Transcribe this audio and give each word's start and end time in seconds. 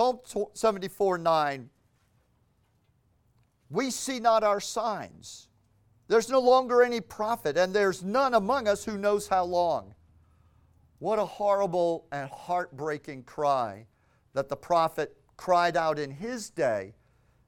Psalm 0.00 0.46
74 0.54 1.18
9, 1.18 1.68
we 3.68 3.90
see 3.90 4.18
not 4.18 4.42
our 4.42 4.58
signs. 4.58 5.48
There's 6.08 6.30
no 6.30 6.40
longer 6.40 6.82
any 6.82 7.02
prophet, 7.02 7.58
and 7.58 7.74
there's 7.74 8.02
none 8.02 8.32
among 8.32 8.66
us 8.66 8.82
who 8.82 8.96
knows 8.96 9.28
how 9.28 9.44
long. 9.44 9.94
What 11.00 11.18
a 11.18 11.26
horrible 11.26 12.06
and 12.12 12.30
heartbreaking 12.30 13.24
cry 13.24 13.84
that 14.32 14.48
the 14.48 14.56
prophet 14.56 15.14
cried 15.36 15.76
out 15.76 15.98
in 15.98 16.10
his 16.10 16.48
day, 16.48 16.94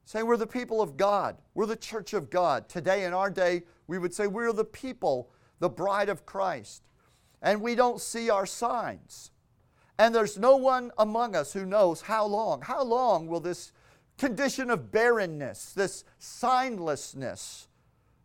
saying, 0.05 0.27
We're 0.27 0.37
the 0.37 0.47
people 0.47 0.83
of 0.83 0.99
God, 0.99 1.39
we're 1.55 1.65
the 1.65 1.75
church 1.75 2.13
of 2.13 2.29
God. 2.29 2.69
Today, 2.69 3.05
in 3.05 3.15
our 3.15 3.31
day, 3.31 3.63
we 3.87 3.97
would 3.97 4.13
say, 4.13 4.27
We're 4.27 4.53
the 4.53 4.63
people, 4.63 5.31
the 5.59 5.71
bride 5.71 6.11
of 6.11 6.27
Christ, 6.27 6.83
and 7.41 7.63
we 7.63 7.75
don't 7.75 7.99
see 7.99 8.29
our 8.29 8.45
signs. 8.45 9.31
And 9.99 10.15
there's 10.15 10.39
no 10.39 10.57
one 10.57 10.91
among 10.99 11.37
us 11.37 11.53
who 11.53 11.65
knows 11.65 12.03
how 12.03 12.27
long. 12.27 12.63
How 12.63 12.83
long 12.83 13.27
will 13.27 13.41
this 13.41 13.73
condition 14.19 14.71
of 14.71 14.91
barrenness, 14.91 15.73
this 15.73 16.05
signlessness, 16.21 17.67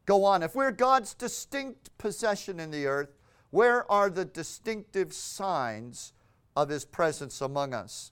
go 0.06 0.24
on? 0.24 0.44
If 0.44 0.56
we're 0.56 0.72
God's 0.72 1.14
distinct 1.14 1.96
possession 1.98 2.60
in 2.60 2.72
the 2.72 2.88
earth, 2.88 3.18
where 3.50 3.90
are 3.92 4.10
the 4.10 4.26
distinctive 4.26 5.14
signs 5.14 6.14
of 6.56 6.70
His 6.70 6.86
presence 6.86 7.42
among 7.42 7.74
us? 7.74 8.12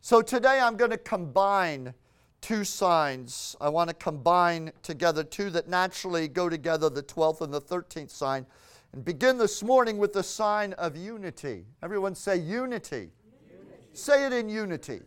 So 0.00 0.22
today 0.22 0.60
I'm 0.60 0.76
going 0.76 0.90
to 0.90 0.98
combine 0.98 1.94
two 2.40 2.62
signs. 2.62 3.56
I 3.58 3.70
want 3.70 3.88
to 3.88 3.94
combine 3.94 4.70
together 4.82 5.24
two 5.24 5.48
that 5.50 5.66
naturally 5.66 6.28
go 6.28 6.50
together 6.50 6.90
the 6.90 7.02
12th 7.02 7.40
and 7.40 7.54
the 7.54 7.60
13th 7.60 8.10
sign. 8.10 8.44
And 8.94 9.04
begin 9.04 9.38
this 9.38 9.60
morning 9.60 9.98
with 9.98 10.12
the 10.12 10.22
sign 10.22 10.72
of 10.74 10.96
unity. 10.96 11.64
Everyone 11.82 12.14
say 12.14 12.36
unity. 12.36 13.10
unity. 13.50 13.80
Say 13.92 14.24
it 14.24 14.32
in 14.32 14.48
unity. 14.48 15.00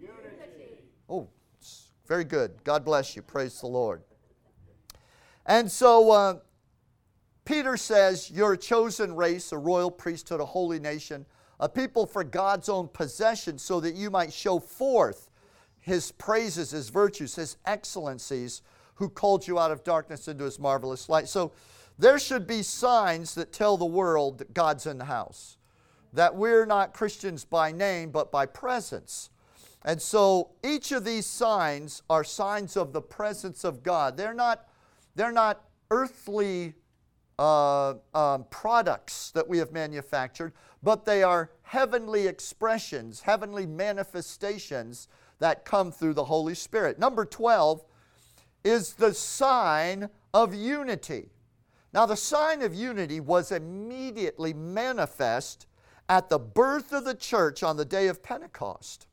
Unity. 0.00 0.82
Oh, 1.08 1.28
very 2.08 2.24
good. 2.24 2.50
God 2.64 2.84
bless 2.84 3.14
you. 3.14 3.22
Praise 3.22 3.60
the 3.60 3.68
Lord. 3.68 4.02
And 5.46 5.70
so 5.70 6.10
uh, 6.10 6.38
Peter 7.44 7.76
says, 7.76 8.32
You're 8.32 8.54
a 8.54 8.58
chosen 8.58 9.14
race, 9.14 9.52
a 9.52 9.58
royal 9.58 9.92
priesthood, 9.92 10.40
a 10.40 10.44
holy 10.44 10.80
nation, 10.80 11.24
a 11.60 11.68
people 11.68 12.06
for 12.06 12.24
God's 12.24 12.68
own 12.68 12.88
possession, 12.88 13.58
so 13.58 13.78
that 13.78 13.94
you 13.94 14.10
might 14.10 14.32
show 14.32 14.58
forth 14.58 15.30
his 15.78 16.10
praises, 16.10 16.72
his 16.72 16.88
virtues, 16.88 17.36
his 17.36 17.58
excellencies, 17.64 18.62
who 18.96 19.08
called 19.08 19.46
you 19.46 19.60
out 19.60 19.70
of 19.70 19.84
darkness 19.84 20.26
into 20.26 20.42
his 20.42 20.58
marvelous 20.58 21.08
light. 21.08 21.28
So 21.28 21.52
there 22.00 22.18
should 22.18 22.46
be 22.46 22.62
signs 22.62 23.34
that 23.34 23.52
tell 23.52 23.76
the 23.76 23.84
world 23.84 24.38
that 24.38 24.54
God's 24.54 24.86
in 24.86 24.98
the 24.98 25.04
house, 25.04 25.58
that 26.12 26.34
we're 26.34 26.64
not 26.64 26.94
Christians 26.94 27.44
by 27.44 27.72
name, 27.72 28.10
but 28.10 28.32
by 28.32 28.46
presence. 28.46 29.30
And 29.82 30.00
so 30.00 30.50
each 30.64 30.92
of 30.92 31.04
these 31.04 31.26
signs 31.26 32.02
are 32.08 32.24
signs 32.24 32.76
of 32.76 32.92
the 32.92 33.02
presence 33.02 33.64
of 33.64 33.82
God. 33.82 34.16
They're 34.16 34.34
not, 34.34 34.66
they're 35.14 35.32
not 35.32 35.64
earthly 35.90 36.74
uh, 37.38 37.94
um, 38.14 38.46
products 38.50 39.30
that 39.32 39.46
we 39.46 39.58
have 39.58 39.72
manufactured, 39.72 40.52
but 40.82 41.04
they 41.04 41.22
are 41.22 41.50
heavenly 41.62 42.26
expressions, 42.26 43.20
heavenly 43.20 43.66
manifestations 43.66 45.08
that 45.38 45.64
come 45.64 45.92
through 45.92 46.14
the 46.14 46.24
Holy 46.24 46.54
Spirit. 46.54 46.98
Number 46.98 47.24
12 47.24 47.84
is 48.64 48.94
the 48.94 49.12
sign 49.12 50.08
of 50.32 50.54
unity. 50.54 51.30
Now, 51.92 52.06
the 52.06 52.16
sign 52.16 52.62
of 52.62 52.74
unity 52.74 53.20
was 53.20 53.52
immediately 53.52 54.54
manifest 54.54 55.66
at 56.08 56.28
the 56.28 56.38
birth 56.38 56.92
of 56.92 57.04
the 57.04 57.14
church 57.14 57.62
on 57.62 57.76
the 57.76 57.84
day 57.84 58.08
of 58.08 58.22
Pentecost. 58.22 59.06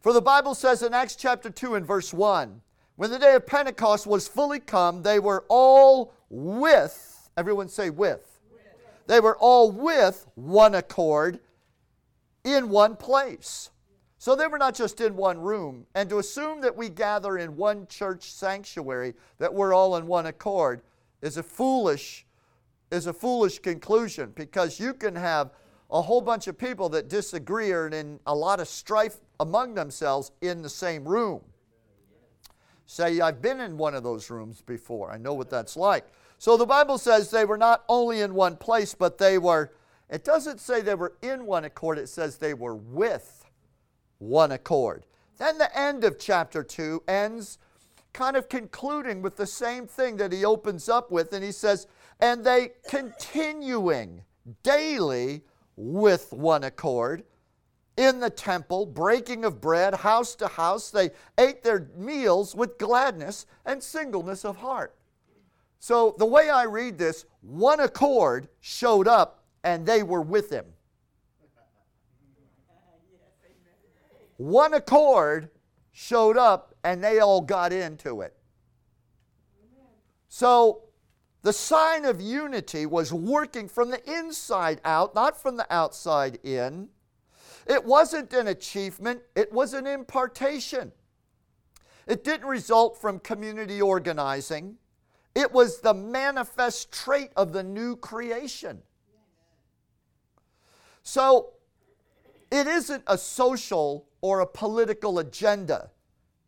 For 0.00 0.12
the 0.12 0.20
Bible 0.20 0.54
says 0.54 0.82
in 0.82 0.94
Acts 0.94 1.16
chapter 1.16 1.50
2 1.50 1.74
and 1.74 1.86
verse 1.86 2.12
1 2.12 2.60
when 2.96 3.10
the 3.10 3.18
day 3.18 3.34
of 3.34 3.46
Pentecost 3.46 4.06
was 4.06 4.28
fully 4.28 4.60
come, 4.60 5.02
they 5.02 5.18
were 5.18 5.44
all 5.48 6.12
with 6.28 7.12
Everyone 7.36 7.68
say 7.68 7.90
with. 7.90 8.40
They 9.06 9.20
were 9.20 9.36
all 9.36 9.70
with 9.70 10.26
one 10.34 10.74
accord 10.74 11.40
in 12.44 12.68
one 12.68 12.96
place. 12.96 13.70
So 14.18 14.36
they 14.36 14.46
were 14.46 14.58
not 14.58 14.74
just 14.74 15.00
in 15.00 15.16
one 15.16 15.40
room. 15.40 15.86
And 15.94 16.08
to 16.10 16.18
assume 16.18 16.60
that 16.60 16.76
we 16.76 16.88
gather 16.88 17.38
in 17.38 17.56
one 17.56 17.86
church 17.88 18.30
sanctuary, 18.30 19.14
that 19.38 19.52
we're 19.52 19.74
all 19.74 19.96
in 19.96 20.06
one 20.06 20.26
accord, 20.26 20.82
is 21.22 21.36
a 21.36 21.42
foolish, 21.42 22.26
is 22.90 23.06
a 23.06 23.12
foolish 23.12 23.60
conclusion 23.60 24.32
because 24.34 24.78
you 24.78 24.92
can 24.92 25.14
have 25.14 25.52
a 25.90 26.02
whole 26.02 26.20
bunch 26.20 26.48
of 26.48 26.58
people 26.58 26.88
that 26.88 27.08
disagree 27.08 27.72
and 27.72 27.94
in 27.94 28.18
a 28.26 28.34
lot 28.34 28.60
of 28.60 28.68
strife 28.68 29.16
among 29.40 29.74
themselves 29.74 30.32
in 30.40 30.62
the 30.62 30.68
same 30.68 31.04
room. 31.04 31.40
Say, 32.86 33.20
I've 33.20 33.40
been 33.40 33.60
in 33.60 33.76
one 33.78 33.94
of 33.94 34.02
those 34.02 34.28
rooms 34.28 34.60
before. 34.62 35.10
I 35.10 35.18
know 35.18 35.34
what 35.34 35.48
that's 35.48 35.76
like. 35.76 36.06
So 36.38 36.56
the 36.56 36.66
Bible 36.66 36.98
says 36.98 37.30
they 37.30 37.44
were 37.44 37.56
not 37.56 37.84
only 37.88 38.20
in 38.20 38.34
one 38.34 38.56
place, 38.56 38.94
but 38.94 39.16
they 39.18 39.38
were, 39.38 39.72
it 40.10 40.24
doesn't 40.24 40.60
say 40.60 40.80
they 40.80 40.94
were 40.94 41.14
in 41.22 41.46
one 41.46 41.64
accord, 41.64 41.98
it 41.98 42.08
says 42.08 42.36
they 42.36 42.54
were 42.54 42.74
with 42.74 43.44
one 44.18 44.52
accord. 44.52 45.06
Then 45.38 45.58
the 45.58 45.78
end 45.78 46.04
of 46.04 46.18
chapter 46.18 46.62
2 46.62 47.04
ends 47.06 47.58
kind 48.12 48.36
of 48.36 48.48
concluding 48.48 49.22
with 49.22 49.36
the 49.36 49.46
same 49.46 49.86
thing 49.86 50.16
that 50.16 50.32
he 50.32 50.44
opens 50.44 50.88
up 50.88 51.10
with, 51.10 51.32
and 51.32 51.44
he 51.44 51.52
says, 51.52 51.86
and 52.20 52.44
they 52.44 52.72
continuing 52.88 54.22
daily 54.62 55.42
with 55.76 56.32
one 56.32 56.64
accord 56.64 57.24
in 57.96 58.20
the 58.20 58.30
temple, 58.30 58.86
breaking 58.86 59.44
of 59.44 59.60
bread, 59.60 59.94
house 59.94 60.34
to 60.36 60.48
house, 60.48 60.90
they 60.90 61.10
ate 61.38 61.62
their 61.62 61.88
meals 61.96 62.54
with 62.54 62.78
gladness 62.78 63.46
and 63.66 63.82
singleness 63.82 64.44
of 64.44 64.56
heart. 64.56 64.94
So, 65.78 66.14
the 66.18 66.26
way 66.26 66.48
I 66.48 66.64
read 66.64 66.96
this, 66.96 67.26
one 67.40 67.80
accord 67.80 68.48
showed 68.60 69.08
up 69.08 69.44
and 69.64 69.84
they 69.84 70.02
were 70.02 70.22
with 70.22 70.50
him. 70.50 70.64
One 74.36 74.74
accord 74.74 75.50
showed 75.92 76.36
up 76.36 76.71
and 76.84 77.02
they 77.02 77.20
all 77.20 77.40
got 77.40 77.72
into 77.72 78.20
it. 78.22 78.34
So, 80.28 80.84
the 81.42 81.52
sign 81.52 82.04
of 82.04 82.20
unity 82.20 82.86
was 82.86 83.12
working 83.12 83.68
from 83.68 83.90
the 83.90 84.02
inside 84.10 84.80
out, 84.84 85.14
not 85.14 85.40
from 85.40 85.56
the 85.56 85.66
outside 85.74 86.38
in. 86.44 86.88
It 87.66 87.84
wasn't 87.84 88.32
an 88.32 88.48
achievement, 88.48 89.22
it 89.34 89.52
was 89.52 89.74
an 89.74 89.86
impartation. 89.86 90.92
It 92.06 92.24
didn't 92.24 92.46
result 92.46 93.00
from 93.00 93.18
community 93.20 93.80
organizing. 93.80 94.76
It 95.34 95.52
was 95.52 95.80
the 95.80 95.94
manifest 95.94 96.92
trait 96.92 97.30
of 97.36 97.52
the 97.52 97.62
new 97.62 97.96
creation. 97.96 98.82
So 101.02 101.54
it 102.50 102.66
isn't 102.66 103.04
a 103.06 103.16
social 103.16 104.06
or 104.20 104.40
a 104.40 104.46
political 104.46 105.18
agenda, 105.20 105.90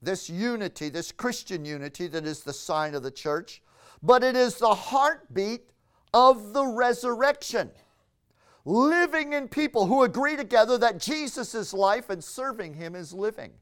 this 0.04 0.28
unity, 0.28 0.88
this 0.88 1.12
Christian 1.12 1.64
unity 1.64 2.06
that 2.08 2.24
is 2.26 2.42
the 2.42 2.52
sign 2.52 2.94
of 2.94 3.02
the 3.02 3.10
church, 3.10 3.62
but 4.02 4.22
it 4.22 4.36
is 4.36 4.56
the 4.56 4.74
heartbeat 4.74 5.70
of 6.12 6.52
the 6.52 6.66
resurrection. 6.66 7.70
Living 8.64 9.32
in 9.32 9.48
people 9.48 9.86
who 9.86 10.02
agree 10.04 10.36
together 10.36 10.78
that 10.78 10.98
Jesus 10.98 11.54
is 11.54 11.74
life 11.74 12.08
and 12.08 12.22
serving 12.22 12.74
Him 12.74 12.94
is 12.94 13.12
living. 13.12 13.52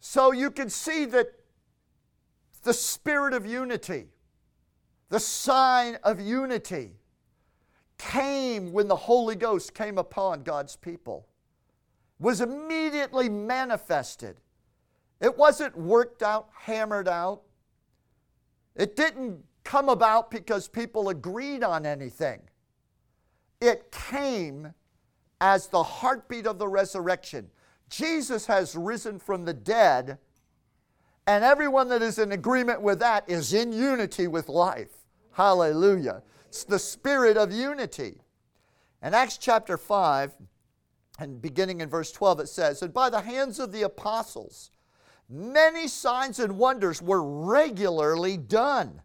So 0.00 0.32
you 0.32 0.50
can 0.50 0.70
see 0.70 1.04
that 1.06 1.32
the 2.62 2.72
spirit 2.72 3.34
of 3.34 3.46
unity, 3.46 4.06
the 5.08 5.20
sign 5.20 5.96
of 6.04 6.20
unity, 6.20 6.92
came 7.98 8.72
when 8.72 8.86
the 8.86 8.96
Holy 8.96 9.34
Ghost 9.34 9.74
came 9.74 9.98
upon 9.98 10.44
God's 10.44 10.76
people, 10.76 11.26
was 12.18 12.40
immediately 12.40 13.28
manifested. 13.28 14.40
It 15.20 15.36
wasn't 15.36 15.76
worked 15.76 16.22
out, 16.22 16.48
hammered 16.52 17.08
out. 17.08 17.42
It 18.74 18.96
didn't 18.96 19.44
come 19.64 19.88
about 19.88 20.30
because 20.30 20.68
people 20.68 21.08
agreed 21.08 21.62
on 21.62 21.84
anything. 21.84 22.40
It 23.60 23.90
came 23.90 24.72
as 25.40 25.68
the 25.68 25.82
heartbeat 25.82 26.46
of 26.46 26.58
the 26.58 26.68
resurrection. 26.68 27.48
Jesus 27.88 28.46
has 28.46 28.76
risen 28.76 29.18
from 29.18 29.44
the 29.44 29.54
dead 29.54 30.18
and 31.28 31.44
everyone 31.44 31.88
that 31.90 32.00
is 32.00 32.18
in 32.18 32.32
agreement 32.32 32.80
with 32.80 33.00
that 33.00 33.28
is 33.28 33.52
in 33.52 33.70
unity 33.70 34.26
with 34.26 34.48
life. 34.48 35.04
Hallelujah. 35.32 36.22
It's 36.46 36.64
the 36.64 36.78
spirit 36.78 37.36
of 37.36 37.52
unity. 37.52 38.22
In 39.02 39.12
Acts 39.12 39.36
chapter 39.36 39.76
5, 39.76 40.32
and 41.18 41.42
beginning 41.42 41.80
in 41.80 41.88
verse 41.88 42.12
12, 42.12 42.40
it 42.40 42.48
says, 42.48 42.82
And 42.82 42.94
by 42.94 43.10
the 43.10 43.20
hands 43.20 43.58
of 43.58 43.72
the 43.72 43.82
apostles, 43.82 44.70
many 45.28 45.88
signs 45.88 46.38
and 46.38 46.58
wonders 46.58 47.02
were 47.02 47.22
regularly 47.22 48.36
done 48.36 49.02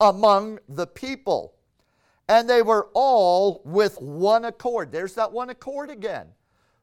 among 0.00 0.58
the 0.68 0.86
people. 0.86 1.54
And 2.28 2.48
they 2.48 2.62
were 2.62 2.88
all 2.94 3.62
with 3.64 4.00
one 4.00 4.44
accord. 4.44 4.92
There's 4.92 5.14
that 5.14 5.32
one 5.32 5.50
accord 5.50 5.90
again. 5.90 6.28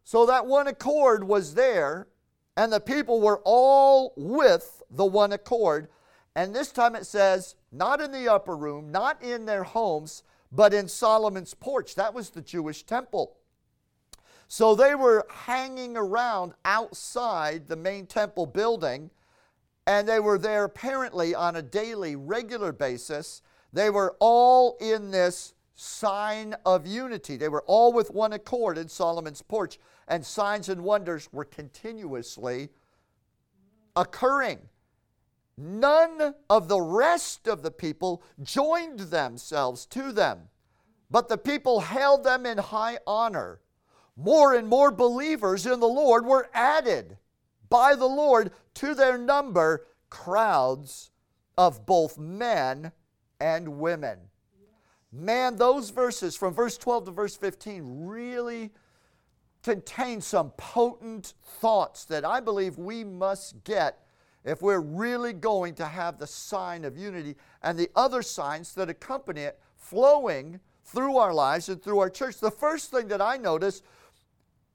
So 0.03 0.25
that 0.25 0.45
one 0.45 0.67
accord 0.67 1.23
was 1.23 1.53
there, 1.53 2.07
and 2.57 2.73
the 2.73 2.79
people 2.79 3.21
were 3.21 3.41
all 3.43 4.13
with 4.17 4.81
the 4.89 5.05
one 5.05 5.31
accord. 5.31 5.89
And 6.35 6.55
this 6.55 6.71
time 6.71 6.95
it 6.95 7.05
says, 7.05 7.55
not 7.71 8.01
in 8.01 8.11
the 8.11 8.31
upper 8.31 8.55
room, 8.55 8.91
not 8.91 9.21
in 9.21 9.45
their 9.45 9.63
homes, 9.63 10.23
but 10.51 10.73
in 10.73 10.87
Solomon's 10.87 11.53
porch. 11.53 11.95
That 11.95 12.13
was 12.13 12.29
the 12.29 12.41
Jewish 12.41 12.83
temple. 12.83 13.37
So 14.51 14.75
they 14.75 14.95
were 14.95 15.25
hanging 15.29 15.95
around 15.95 16.55
outside 16.65 17.69
the 17.69 17.77
main 17.77 18.05
temple 18.05 18.45
building, 18.45 19.09
and 19.87 20.05
they 20.05 20.19
were 20.19 20.37
there 20.37 20.65
apparently 20.65 21.33
on 21.33 21.55
a 21.55 21.61
daily, 21.61 22.17
regular 22.17 22.73
basis. 22.73 23.43
They 23.71 23.89
were 23.89 24.17
all 24.19 24.75
in 24.81 25.09
this 25.09 25.53
sign 25.75 26.53
of 26.65 26.85
unity. 26.85 27.37
They 27.37 27.47
were 27.47 27.63
all 27.65 27.93
with 27.93 28.11
one 28.11 28.33
accord 28.33 28.77
in 28.77 28.89
Solomon's 28.89 29.41
porch, 29.41 29.79
and 30.09 30.25
signs 30.25 30.67
and 30.67 30.83
wonders 30.83 31.29
were 31.31 31.45
continuously 31.45 32.67
occurring. 33.95 34.59
None 35.57 36.35
of 36.49 36.67
the 36.67 36.81
rest 36.81 37.47
of 37.47 37.61
the 37.61 37.71
people 37.71 38.21
joined 38.43 38.99
themselves 38.99 39.85
to 39.85 40.11
them, 40.11 40.49
but 41.09 41.29
the 41.29 41.37
people 41.37 41.79
held 41.79 42.25
them 42.25 42.45
in 42.45 42.57
high 42.57 42.97
honor. 43.07 43.61
More 44.23 44.53
and 44.53 44.67
more 44.67 44.91
believers 44.91 45.65
in 45.65 45.79
the 45.79 45.87
Lord 45.87 46.25
were 46.25 46.49
added 46.53 47.17
by 47.69 47.95
the 47.95 48.05
Lord 48.05 48.51
to 48.75 48.93
their 48.93 49.17
number, 49.17 49.87
crowds 50.09 51.09
of 51.57 51.85
both 51.85 52.17
men 52.17 52.91
and 53.39 53.79
women. 53.79 54.19
Man, 55.11 55.55
those 55.55 55.89
verses 55.89 56.35
from 56.35 56.53
verse 56.53 56.77
12 56.77 57.05
to 57.05 57.11
verse 57.11 57.35
15 57.35 58.05
really 58.05 58.71
contain 59.63 60.21
some 60.21 60.51
potent 60.51 61.33
thoughts 61.43 62.05
that 62.05 62.23
I 62.23 62.39
believe 62.39 62.77
we 62.77 63.03
must 63.03 63.63
get 63.63 63.99
if 64.43 64.61
we're 64.61 64.79
really 64.79 65.33
going 65.33 65.75
to 65.75 65.85
have 65.85 66.17
the 66.17 66.27
sign 66.27 66.85
of 66.85 66.97
unity 66.97 67.35
and 67.61 67.77
the 67.77 67.89
other 67.95 68.21
signs 68.21 68.73
that 68.75 68.89
accompany 68.89 69.41
it 69.41 69.59
flowing 69.75 70.59
through 70.83 71.17
our 71.17 71.33
lives 71.33 71.69
and 71.69 71.81
through 71.81 71.99
our 71.99 72.09
church. 72.09 72.39
The 72.39 72.51
first 72.51 72.91
thing 72.91 73.07
that 73.09 73.21
I 73.21 73.37
noticed 73.37 73.83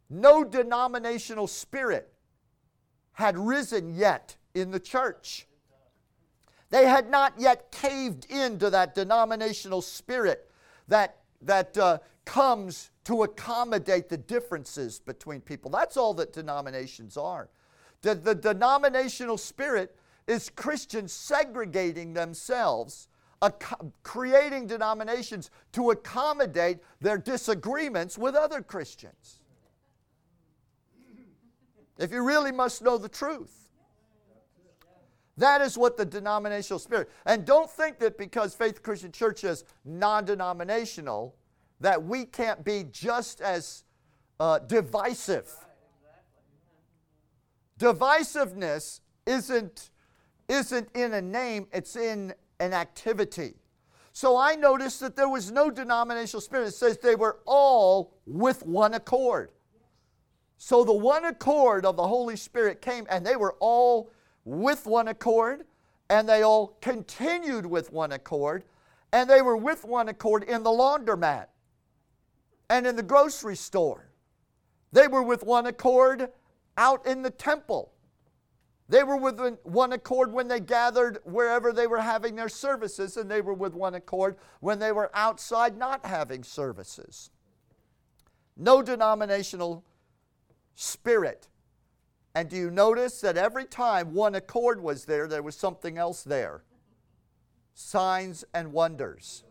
no 0.08 0.44
denominational 0.44 1.47
spirit 1.47 2.12
had 3.12 3.38
risen 3.38 3.94
yet 3.94 4.37
in 4.55 4.70
the 4.70 4.81
church. 4.81 5.47
They 6.70 6.87
had 6.87 7.11
not 7.11 7.35
yet 7.38 7.70
caved 7.70 8.26
into 8.31 8.70
that 8.70 8.94
denominational 8.94 9.82
spirit 9.82 10.50
that, 10.88 11.19
that 11.43 11.79
uh, 11.79 11.99
comes 12.25 12.91
to 13.05 13.23
accommodate 13.23 14.08
the 14.08 14.17
differences 14.17 14.99
between 14.99 15.41
people. 15.41 15.70
That's 15.70 15.97
all 15.97 16.12
that 16.14 16.32
denominations 16.32 17.17
are. 17.17 17.49
The, 18.03 18.14
the 18.14 18.35
denominational 18.35 19.38
spirit 19.38 19.97
is 20.26 20.50
Christians 20.50 21.12
segregating 21.12 22.12
themselves, 22.14 23.08
creating 24.03 24.67
denominations 24.67 25.50
to 25.73 25.93
accommodate 25.93 26.79
their 27.00 27.17
disagreements 27.17 28.19
with 28.19 28.35
other 28.35 28.61
Christians. 28.61 29.41
If 31.98 32.12
you 32.12 32.22
really 32.22 32.52
must 32.52 32.82
know 32.82 32.98
the 32.98 33.08
truth. 33.08 33.66
That 35.38 35.60
is 35.60 35.76
what 35.76 35.96
the 35.96 36.04
denominational 36.04 36.78
spirit. 36.78 37.10
And 37.26 37.44
don't 37.44 37.70
think 37.70 37.98
that 37.98 38.16
because 38.16 38.54
Faith 38.54 38.82
Christian 38.82 39.12
Church 39.12 39.44
is 39.44 39.64
non 39.84 40.25
denominational, 40.25 41.34
that 41.81 42.02
we 42.02 42.25
can't 42.25 42.64
be 42.64 42.84
just 42.90 43.40
as 43.43 43.84
uh, 44.40 44.60
divisive. 44.60 45.50
Divisiveness 47.78 49.00
isn't, 49.26 49.90
isn't 50.48 50.88
in 50.94 51.12
a 51.12 51.20
name, 51.20 51.66
it's 51.72 51.96
in 51.96 52.32
an 52.58 52.72
activity. 52.72 53.54
So 54.12 54.38
I 54.38 54.54
noticed 54.54 55.00
that 55.00 55.14
there 55.14 55.28
was 55.28 55.52
no 55.52 55.70
denominational 55.70 56.40
spirit. 56.40 56.69
It 56.69 56.72
says 56.72 56.96
they 56.96 57.16
were 57.16 57.40
all 57.44 58.14
with 58.25 58.64
one 58.64 58.94
accord. 58.94 59.50
So 60.58 60.85
the 60.85 60.93
one 60.93 61.25
accord 61.25 61.85
of 61.85 61.97
the 61.97 62.06
Holy 62.06 62.37
Spirit 62.37 62.81
came, 62.81 63.06
and 63.11 63.26
they 63.26 63.37
were 63.37 63.56
all 63.61 64.11
with 64.44 64.87
one 64.87 65.08
accord, 65.08 65.64
and 66.08 66.29
they 66.29 66.43
all 66.43 66.79
continued 66.81 67.67
with 67.67 67.93
one 67.93 68.12
accord, 68.12 68.64
and 69.12 69.29
they 69.29 69.43
were 69.43 69.56
with 69.56 69.85
one 69.85 70.08
accord 70.08 70.44
in 70.44 70.62
the 70.62 70.70
laundromat 70.70 71.47
and 72.70 72.87
in 72.87 72.97
the 72.97 73.03
grocery 73.03 73.56
store. 73.56 74.08
They 74.93 75.08
were 75.08 75.23
with 75.23 75.43
one 75.43 75.67
accord 75.67 76.31
out 76.76 77.06
in 77.06 77.23
the 77.23 77.31
temple. 77.31 77.93
They 78.88 79.03
were 79.03 79.17
with 79.17 79.58
one 79.64 79.93
accord 79.93 80.32
when 80.32 80.47
they 80.47 80.61
gathered 80.61 81.19
wherever 81.25 81.73
they 81.73 81.88
were 81.88 82.00
having 82.00 82.37
their 82.37 82.49
services, 82.49 83.17
and 83.17 83.31
they 83.31 83.41
were 83.41 83.55
with 83.55 83.75
one 83.75 83.94
accord 83.94 84.37
when 84.61 84.79
they 84.79 84.93
were 84.93 85.11
outside 85.12 85.76
not 85.76 86.06
having 86.06 86.44
services. 86.44 87.31
No 88.56 88.81
denominational 88.82 89.85
spirit 90.76 91.49
and 92.37 92.50
do 92.50 92.56
you 92.56 92.70
notice 92.70 93.23
that 93.23 93.38
every 93.38 93.64
time 93.64 94.12
one 94.12 94.34
accord 94.34 94.78
was 94.82 95.06
there, 95.06 95.26
there 95.26 95.43
was 95.43 95.56
something 95.56 95.96
else 95.96 96.23
there? 96.23 96.64
Signs 97.73 98.44
and 98.52 98.75
wonders. 98.75 99.43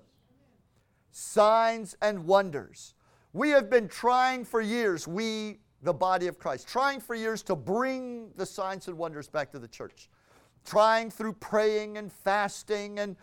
Signs 1.10 1.98
and 2.00 2.28
wonders. 2.28 2.94
We 3.34 3.50
have 3.50 3.72
been 3.72 3.88
trying 3.88 4.46
for 4.46 4.62
years, 4.62 5.08
we, 5.08 5.58
the 5.82 5.96
body 5.96 6.28
of 6.28 6.38
Christ, 6.38 6.68
trying 6.68 7.00
for 7.00 7.16
years 7.16 7.42
to 7.44 7.56
bring 7.56 8.30
the 8.36 8.46
signs 8.46 8.88
and 8.88 8.96
wonders 8.96 9.28
back 9.30 9.52
to 9.54 9.58
the 9.58 9.68
church. 9.68 10.08
Trying 10.64 11.10
through 11.10 11.34
praying 11.34 11.98
and 11.98 12.14
fasting 12.14 13.00
and 13.00 13.16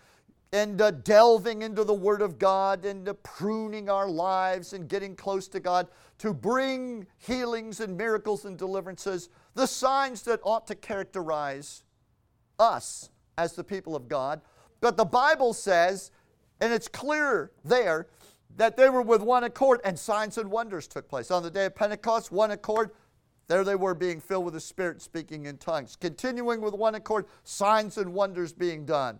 and 0.52 0.80
uh, 0.82 0.90
delving 0.90 1.62
into 1.62 1.82
the 1.82 1.94
Word 1.94 2.20
of 2.20 2.38
God 2.38 2.84
and 2.84 3.08
uh, 3.08 3.14
pruning 3.22 3.88
our 3.88 4.08
lives 4.08 4.74
and 4.74 4.88
getting 4.88 5.16
close 5.16 5.48
to 5.48 5.60
God 5.60 5.88
to 6.18 6.34
bring 6.34 7.06
healings 7.18 7.80
and 7.80 7.96
miracles 7.96 8.44
and 8.44 8.58
deliverances, 8.58 9.30
the 9.54 9.66
signs 9.66 10.22
that 10.22 10.40
ought 10.42 10.66
to 10.66 10.74
characterize 10.74 11.84
us 12.58 13.10
as 13.38 13.54
the 13.54 13.64
people 13.64 13.96
of 13.96 14.08
God. 14.08 14.42
But 14.80 14.96
the 14.96 15.04
Bible 15.04 15.54
says, 15.54 16.10
and 16.60 16.72
it's 16.72 16.88
clear 16.88 17.52
there, 17.64 18.08
that 18.56 18.76
they 18.76 18.90
were 18.90 19.02
with 19.02 19.22
one 19.22 19.44
accord 19.44 19.80
and 19.84 19.98
signs 19.98 20.36
and 20.36 20.50
wonders 20.50 20.86
took 20.86 21.08
place. 21.08 21.30
On 21.30 21.42
the 21.42 21.50
day 21.50 21.66
of 21.66 21.74
Pentecost, 21.74 22.30
one 22.30 22.50
accord, 22.50 22.90
there 23.48 23.64
they 23.64 23.74
were 23.74 23.94
being 23.94 24.20
filled 24.20 24.44
with 24.44 24.54
the 24.54 24.60
Spirit, 24.60 25.00
speaking 25.00 25.46
in 25.46 25.56
tongues. 25.56 25.96
Continuing 25.96 26.60
with 26.60 26.74
one 26.74 26.94
accord, 26.94 27.26
signs 27.44 27.96
and 27.96 28.12
wonders 28.12 28.52
being 28.52 28.84
done. 28.84 29.18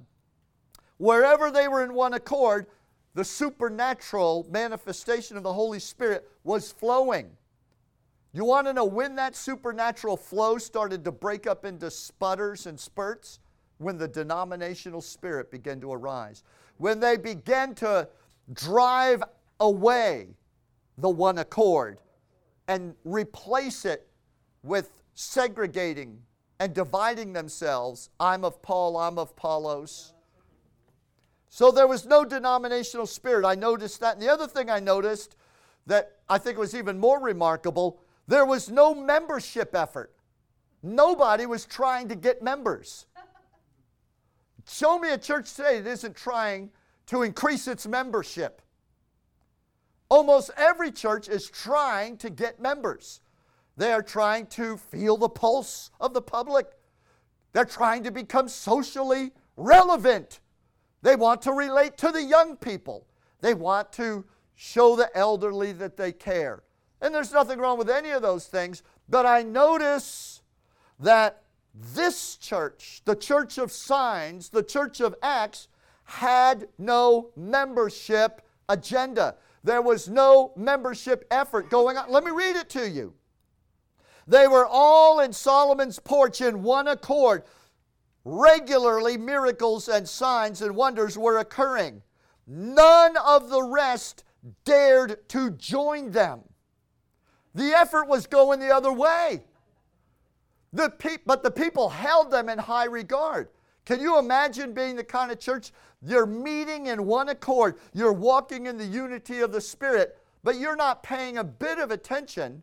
Wherever 1.03 1.51
they 1.51 1.67
were 1.67 1.83
in 1.83 1.95
one 1.95 2.15
accord, 2.15 2.69
the 3.15 3.25
supernatural 3.25 4.47
manifestation 4.49 5.37
of 5.37 5.43
the 5.43 5.53
Holy 5.53 5.81
Spirit 5.81 6.31
was 6.45 6.71
flowing. 6.71 7.29
You 8.33 8.45
want 8.45 8.69
to 8.69 8.73
know 8.73 8.85
when 8.85 9.17
that 9.17 9.35
supernatural 9.35 10.17
flow 10.17 10.59
started 10.59 11.05
to 11.05 11.11
break 11.11 11.49
up 11.49 11.65
into 11.65 11.91
sputters 11.91 12.67
and 12.67 12.79
spurts? 12.79 13.41
When 13.79 13.99
the 13.99 14.07
denominational 14.07 15.01
spirit 15.01 15.51
began 15.51 15.81
to 15.81 15.93
arise. 15.93 16.45
When 16.79 17.01
they 17.01 17.17
began 17.17 17.75
to 17.77 18.09
drive 18.53 19.25
away 19.59 20.29
the 20.99 21.11
one 21.11 21.39
accord 21.39 22.01
and 22.69 22.95
replace 23.05 23.85
it 23.85 24.07
with 24.63 25.03
segregating 25.15 26.23
and 26.61 26.73
dividing 26.73 27.33
themselves. 27.33 28.09
I'm 28.21 28.45
of 28.45 28.63
Paul, 28.63 28.97
I'm 28.97 29.19
of 29.19 29.31
Apollos. 29.31 30.15
So 31.55 31.71
there 31.71 31.87
was 31.87 32.07
no 32.07 32.25
denominational 32.25 33.07
spirit. 33.07 33.45
I 33.45 33.57
noticed 33.57 34.01
that. 34.01 34.15
And 34.15 34.23
the 34.23 34.33
other 34.33 34.47
thing 34.47 34.71
I 34.71 34.81
noticed 34.81 35.37
that 35.85 36.17
I 36.27 36.39
think 36.39 36.57
was 36.57 36.75
even 36.75 36.99
more 36.99 37.21
remarkable 37.21 38.01
there 38.27 38.47
was 38.47 38.71
no 38.71 38.95
membership 38.95 39.75
effort. 39.75 40.15
Nobody 40.83 41.45
was 41.45 41.67
trying 41.67 42.09
to 42.09 42.15
get 42.15 42.41
members. 42.41 43.05
Show 44.67 44.99
me 44.99 45.11
a 45.11 45.19
church 45.19 45.53
today 45.53 45.81
that 45.81 45.91
isn't 45.91 46.17
trying 46.17 46.71
to 47.09 47.23
increase 47.23 47.69
its 47.69 47.87
membership. 47.87 48.63
Almost 50.09 50.53
every 50.57 50.91
church 50.91 51.29
is 51.29 51.51
trying 51.51 52.17
to 52.19 52.31
get 52.31 52.61
members. 52.61 53.21
They 53.77 53.93
are 53.93 54.03
trying 54.03 54.47
to 54.47 54.79
feel 54.79 55.19
the 55.19 55.29
pulse 55.29 55.91
of 56.01 56.15
the 56.15 56.23
public. 56.23 56.69
They're 57.53 57.67
trying 57.67 58.05
to 58.05 58.11
become 58.11 58.49
socially 58.49 59.33
relevant. 59.57 60.41
They 61.03 61.17
want 61.17 61.43
to 61.43 61.53
relate 61.53 61.99
to 61.99 62.11
the 62.11 62.23
young 62.23 62.57
people. 62.57 63.07
They 63.41 63.55
want 63.55 63.93
to 63.95 64.25
show 64.55 64.97
the 64.97 65.15
elderly 65.17 65.73
that 65.73 65.97
they 65.97 66.13
care. 66.13 66.63
And 67.01 67.15
there's 67.15 67.33
nothing 67.33 67.59
wrong 67.59 67.79
with 67.79 67.91
any 67.91 68.11
of 68.11 68.23
those 68.23 68.47
things, 68.47 68.83
but 69.09 69.27
I 69.27 69.43
notice 69.43 70.43
that 71.01 71.43
this 71.75 72.37
church, 72.37 73.03
the 73.05 73.17
church 73.17 73.59
of 73.59 73.73
signs, 73.73 74.51
the 74.51 74.63
church 74.63 75.01
of 75.01 75.17
Acts, 75.23 75.69
had 76.05 76.69
no 76.79 77.31
membership 77.37 78.43
agenda. 78.69 79.35
There 79.65 79.83
was 79.83 80.09
no 80.09 80.53
membership 80.57 81.27
effort 81.31 81.71
going 81.71 81.97
on. 81.97 82.11
Let 82.11 82.25
me 82.25 82.31
read 82.31 82.57
it 82.57 82.69
to 82.71 82.89
you. 82.89 83.15
They 84.27 84.47
were 84.47 84.67
all 84.67 85.21
in 85.21 85.33
Solomon's 85.33 85.99
porch 85.99 86.41
in 86.41 86.63
one 86.63 86.89
accord. 86.89 87.43
Regularly, 88.25 89.17
miracles 89.17 89.89
and 89.89 90.09
signs 90.09 90.63
and 90.63 90.77
wonders 90.77 91.19
were 91.19 91.39
occurring. 91.39 92.03
None 92.47 93.17
of 93.17 93.51
the 93.51 93.63
rest 93.63 94.25
dared 94.65 95.29
to 95.31 95.51
join 95.51 96.11
them. 96.11 96.41
The 97.55 97.73
effort 97.73 98.09
was 98.09 98.27
going 98.27 98.61
the 98.61 98.75
other 98.75 98.93
way. 98.93 99.43
The 100.73 100.91
pe- 100.91 101.19
but 101.27 101.43
the 101.43 101.51
people 101.51 101.89
held 101.89 102.31
them 102.31 102.49
in 102.49 102.59
high 102.59 102.87
regard. 102.87 103.49
Can 103.85 104.01
you 104.01 104.19
imagine 104.19 104.73
being 104.73 104.97
the 104.97 105.05
kind 105.05 105.31
of 105.31 105.39
church 105.39 105.73
you're 106.01 106.27
meeting 106.27 106.87
in 106.87 107.05
one 107.05 107.29
accord, 107.29 107.77
you're 107.93 108.13
walking 108.13 108.67
in 108.67 108.79
the 108.79 108.87
unity 108.87 109.41
of 109.41 109.53
the 109.53 109.61
Spirit, 109.61 110.19
but 110.43 110.57
you're 110.57 110.77
not 110.77 111.03
paying 111.03 111.39
a 111.39 111.45
bit 111.45 111.79
of 111.79 111.91
attention 111.91 112.63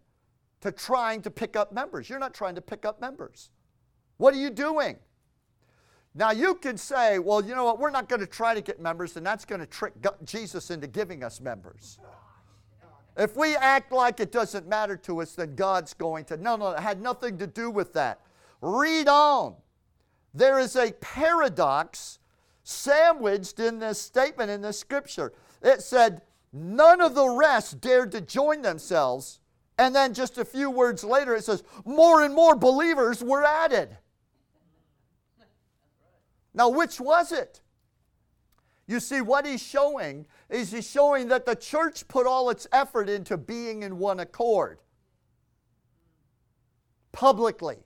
to 0.61 0.71
trying 0.71 1.21
to 1.21 1.31
pick 1.31 1.55
up 1.55 1.71
members? 1.71 2.09
You're 2.09 2.19
not 2.19 2.33
trying 2.33 2.55
to 2.55 2.61
pick 2.61 2.85
up 2.85 2.99
members. 2.99 3.51
What 4.17 4.33
are 4.33 4.37
you 4.37 4.49
doing? 4.49 4.97
Now, 6.15 6.31
you 6.31 6.55
can 6.55 6.77
say, 6.77 7.19
well, 7.19 7.43
you 7.43 7.55
know 7.55 7.63
what, 7.63 7.79
we're 7.79 7.91
not 7.91 8.09
going 8.09 8.19
to 8.19 8.27
try 8.27 8.53
to 8.53 8.61
get 8.61 8.79
members, 8.79 9.15
and 9.15 9.25
that's 9.25 9.45
going 9.45 9.61
to 9.61 9.67
trick 9.67 9.93
Jesus 10.25 10.71
into 10.71 10.87
giving 10.87 11.23
us 11.23 11.39
members. 11.39 11.99
If 13.15 13.35
we 13.35 13.55
act 13.55 13.91
like 13.91 14.19
it 14.19 14.31
doesn't 14.31 14.67
matter 14.67 14.95
to 14.97 15.21
us, 15.21 15.35
then 15.35 15.55
God's 15.55 15.93
going 15.93 16.25
to. 16.25 16.37
No, 16.37 16.55
no, 16.55 16.71
it 16.71 16.79
had 16.79 17.01
nothing 17.01 17.37
to 17.39 17.47
do 17.47 17.69
with 17.69 17.93
that. 17.93 18.21
Read 18.61 19.07
on. 19.07 19.55
There 20.33 20.59
is 20.59 20.75
a 20.75 20.91
paradox 20.93 22.19
sandwiched 22.63 23.59
in 23.59 23.79
this 23.79 24.01
statement 24.01 24.49
in 24.49 24.61
this 24.61 24.79
scripture. 24.79 25.33
It 25.61 25.81
said, 25.81 26.21
None 26.51 27.01
of 27.01 27.13
the 27.13 27.29
rest 27.29 27.79
dared 27.81 28.11
to 28.13 28.21
join 28.21 28.61
themselves. 28.61 29.39
And 29.77 29.95
then 29.95 30.13
just 30.13 30.37
a 30.37 30.45
few 30.45 30.69
words 30.71 31.03
later, 31.03 31.35
it 31.35 31.43
says, 31.43 31.63
More 31.85 32.23
and 32.23 32.33
more 32.33 32.55
believers 32.55 33.23
were 33.23 33.43
added. 33.43 33.97
Now, 36.53 36.69
which 36.69 36.99
was 36.99 37.31
it? 37.31 37.61
You 38.87 38.99
see, 38.99 39.21
what 39.21 39.45
he's 39.45 39.61
showing 39.61 40.25
is 40.49 40.71
he's 40.71 40.89
showing 40.89 41.27
that 41.27 41.45
the 41.45 41.55
church 41.55 42.07
put 42.07 42.25
all 42.25 42.49
its 42.49 42.67
effort 42.71 43.07
into 43.07 43.37
being 43.37 43.83
in 43.83 43.99
one 43.99 44.19
accord 44.19 44.79
publicly. 47.11 47.77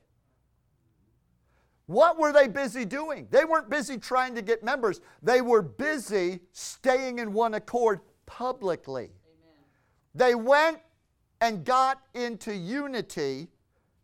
What 1.88 2.17
were 2.17 2.32
they 2.32 2.48
busy 2.48 2.86
doing? 2.86 3.27
They 3.29 3.43
weren't 3.43 3.70
busy 3.70 3.98
trying 3.98 4.36
to 4.36 4.41
get 4.41 4.63
members, 4.63 5.01
they 5.22 5.41
were 5.41 5.62
busy 5.62 6.39
staying 6.53 7.20
in 7.20 7.34
one 7.34 7.55
accord 7.55 8.00
publicly. 8.25 9.03
Amen. 9.03 9.65
They 10.15 10.36
went 10.36 10.79
and 11.41 11.65
got 11.65 12.01
into 12.13 12.55
unity, 12.55 13.50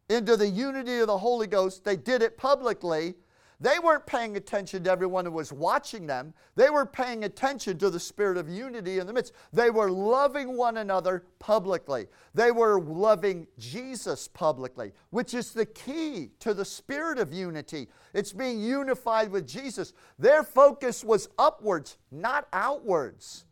into 0.10 0.36
the 0.36 0.48
unity 0.48 1.00
of 1.00 1.08
the 1.08 1.18
Holy 1.18 1.48
Ghost. 1.48 1.86
They 1.86 1.96
did 1.96 2.22
it 2.22 2.38
publicly 2.38 3.16
they 3.62 3.78
weren't 3.78 4.06
paying 4.06 4.38
attention 4.38 4.86
to 4.86 4.92
everyone 4.92 5.26
who 5.26 5.32
was 5.32 5.52
watching 5.52 6.08
them. 6.08 6.34
They 6.56 6.70
were 6.70 6.86
paying 6.86 7.26
attention 7.26 7.78
to 7.80 7.90
the 7.90 8.00
spirit 8.00 8.38
of 8.38 8.48
unity 8.48 9.00
in 9.00 9.08
the 9.08 9.12
midst. 9.12 9.34
They 9.52 9.70
were 9.70 9.92
loving 9.92 10.56
one 10.56 10.78
another 10.78 11.26
publicly. 11.40 12.08
They 12.34 12.52
were 12.52 12.80
loving 12.80 13.48
Jesus 13.58 14.30
publicly, 14.30 14.94
which 15.10 15.34
is 15.34 15.52
the 15.52 15.66
key 15.66 16.30
to 16.40 16.54
the 16.54 16.64
spirit 16.64 17.20
of 17.20 17.34
unity. 17.34 17.90
It's 18.14 18.32
being 18.32 18.62
unified 18.62 19.30
with 19.30 19.46
Jesus. 19.46 19.92
Their 20.18 20.44
focus 20.44 21.04
was 21.04 21.28
upwards, 21.38 21.98
not 22.12 22.48
outwards. 22.54 23.44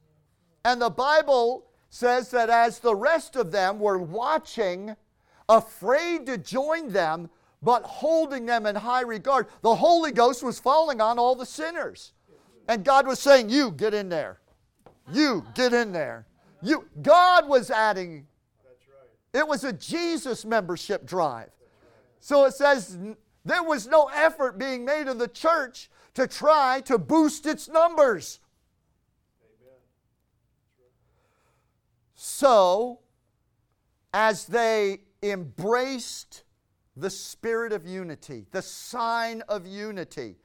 And 0.64 0.82
the 0.82 0.90
Bible 0.90 1.66
says 1.90 2.32
that 2.32 2.50
as 2.50 2.80
the 2.80 2.96
rest 2.96 3.36
of 3.36 3.52
them 3.52 3.80
were 3.80 3.98
watching, 3.98 4.96
afraid 5.50 6.26
to 6.28 6.38
join 6.38 6.90
them, 6.90 7.30
but 7.62 7.84
holding 7.84 8.46
them 8.46 8.66
in 8.66 8.76
high 8.76 9.02
regard. 9.02 9.48
The 9.62 9.76
Holy 9.76 10.12
Ghost 10.12 10.44
was 10.44 10.60
falling 10.60 11.02
on 11.02 11.18
all 11.18 11.36
the 11.36 11.46
sinners. 11.46 12.14
And 12.68 12.84
God 12.84 13.08
was 13.08 13.20
saying, 13.20 13.50
You 13.50 13.72
get 13.72 13.94
in 13.94 14.10
there. 14.10 14.40
You 15.12 15.46
get 15.56 15.74
in 15.74 15.92
there. 15.92 16.28
You 16.62 16.86
God 17.02 17.48
was 17.48 17.72
adding. 17.72 18.28
It 19.34 19.48
was 19.48 19.64
a 19.64 19.74
Jesus 19.74 20.46
membership 20.46 21.06
drive. 21.06 21.50
So 22.20 22.46
it 22.46 22.54
says 22.54 22.98
there 23.46 23.64
was 23.64 23.88
no 23.88 24.10
effort 24.14 24.58
being 24.58 24.84
made 24.84 25.08
of 25.08 25.20
the 25.20 25.28
church 25.28 25.90
to 26.16 26.28
try 26.28 26.82
to 26.82 26.98
boost 26.98 27.46
its 27.46 27.70
numbers. 27.70 28.40
So, 32.16 33.00
as 34.12 34.48
they 34.48 35.02
embraced 35.22 36.44
the 36.98 37.10
spirit 37.10 37.72
of 37.72 37.86
unity, 37.86 38.46
the 38.52 38.62
sign 38.62 39.42
of 39.48 39.68
unity. 39.68 40.36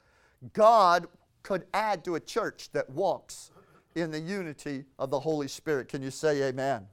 God 0.53 1.07
could 1.43 1.65
add 1.73 2.05
to 2.05 2.15
a 2.15 2.21
church 2.21 2.71
that 2.73 2.89
walks 2.91 3.51
in 3.95 4.11
the 4.11 4.21
unity 4.21 4.85
of 4.99 5.11
the 5.11 5.19
Holy 5.19 5.49
Spirit. 5.49 5.89
Can 5.89 6.03
you 6.03 6.11
say 6.11 6.43
amen? 6.43 6.87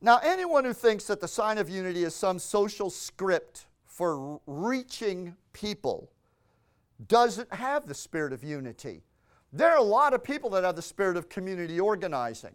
Now, 0.00 0.18
anyone 0.22 0.64
who 0.64 0.72
thinks 0.72 1.06
that 1.06 1.20
the 1.20 1.28
sign 1.28 1.58
of 1.58 1.70
unity 1.70 2.04
is 2.04 2.14
some 2.14 2.38
social 2.38 2.90
script 2.90 3.66
for 3.86 4.40
reaching 4.46 5.36
people 5.52 6.10
doesn't 7.08 7.52
have 7.54 7.86
the 7.86 7.94
spirit 7.94 8.32
of 8.32 8.42
unity. 8.44 9.02
There 9.52 9.70
are 9.70 9.78
a 9.78 9.82
lot 9.82 10.12
of 10.12 10.22
people 10.22 10.50
that 10.50 10.64
have 10.64 10.76
the 10.76 10.82
spirit 10.82 11.16
of 11.16 11.28
community 11.28 11.80
organizing. 11.80 12.54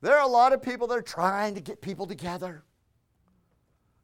There 0.00 0.16
are 0.16 0.24
a 0.24 0.28
lot 0.28 0.52
of 0.52 0.62
people 0.62 0.86
that 0.88 0.98
are 0.98 1.02
trying 1.02 1.54
to 1.54 1.60
get 1.60 1.80
people 1.80 2.06
together. 2.06 2.64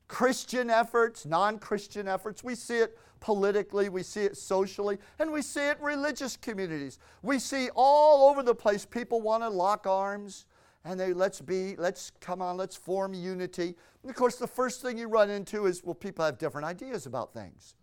Christian 0.09 0.71
efforts, 0.71 1.27
non 1.27 1.59
Christian 1.59 2.09
efforts. 2.09 2.43
We 2.43 2.55
see 2.55 2.79
it 2.79 2.99
politically, 3.21 3.89
we 3.89 4.03
see 4.03 4.23
it 4.23 4.37
socially, 4.37 4.99
and 5.19 5.31
we 5.31 5.43
see 5.43 5.69
it 5.69 5.79
in 5.79 5.85
religious 5.85 6.37
communities. 6.37 6.99
We 7.23 7.39
see 7.39 7.69
all 7.75 8.31
over 8.31 8.43
the 8.43 8.55
place 8.55 8.85
people 8.85 9.21
want 9.21 9.43
to 9.43 9.49
lock 9.49 9.87
arms 9.87 10.47
and 10.85 10.99
they 10.99 11.13
let's 11.13 11.41
be, 11.41 11.77
let's 11.77 12.13
come 12.21 12.41
on, 12.41 12.57
let's 12.57 12.77
form 12.77 13.13
unity. 13.13 13.75
And 14.03 14.11
of 14.11 14.17
course, 14.17 14.37
the 14.37 14.47
first 14.47 14.81
thing 14.81 14.97
you 14.97 15.09
run 15.09 15.29
into 15.29 15.67
is 15.67 15.85
well, 15.85 15.95
people 15.95 16.25
have 16.25 16.39
different 16.39 16.67
ideas 16.67 17.05
about 17.05 17.35
things. 17.35 17.75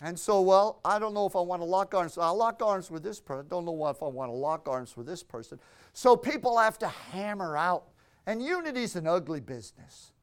And 0.00 0.18
so, 0.18 0.40
well, 0.40 0.80
I 0.84 0.98
don't 0.98 1.14
know 1.14 1.24
if 1.24 1.36
I 1.36 1.40
want 1.40 1.62
to 1.62 1.66
lock 1.66 1.94
arms. 1.94 2.18
I'll 2.18 2.36
lock 2.36 2.60
arms 2.62 2.90
with 2.90 3.02
this 3.02 3.20
person. 3.20 3.46
I 3.46 3.48
don't 3.48 3.64
know 3.64 3.86
if 3.86 4.02
I 4.02 4.06
want 4.06 4.28
to 4.30 4.34
lock 4.34 4.68
arms 4.68 4.96
with 4.96 5.06
this 5.06 5.22
person. 5.22 5.60
So 5.92 6.16
people 6.16 6.58
have 6.58 6.78
to 6.80 6.88
hammer 6.88 7.56
out. 7.56 7.84
And 8.26 8.42
unity's 8.42 8.96
an 8.96 9.06
ugly 9.06 9.40
business. 9.40 10.13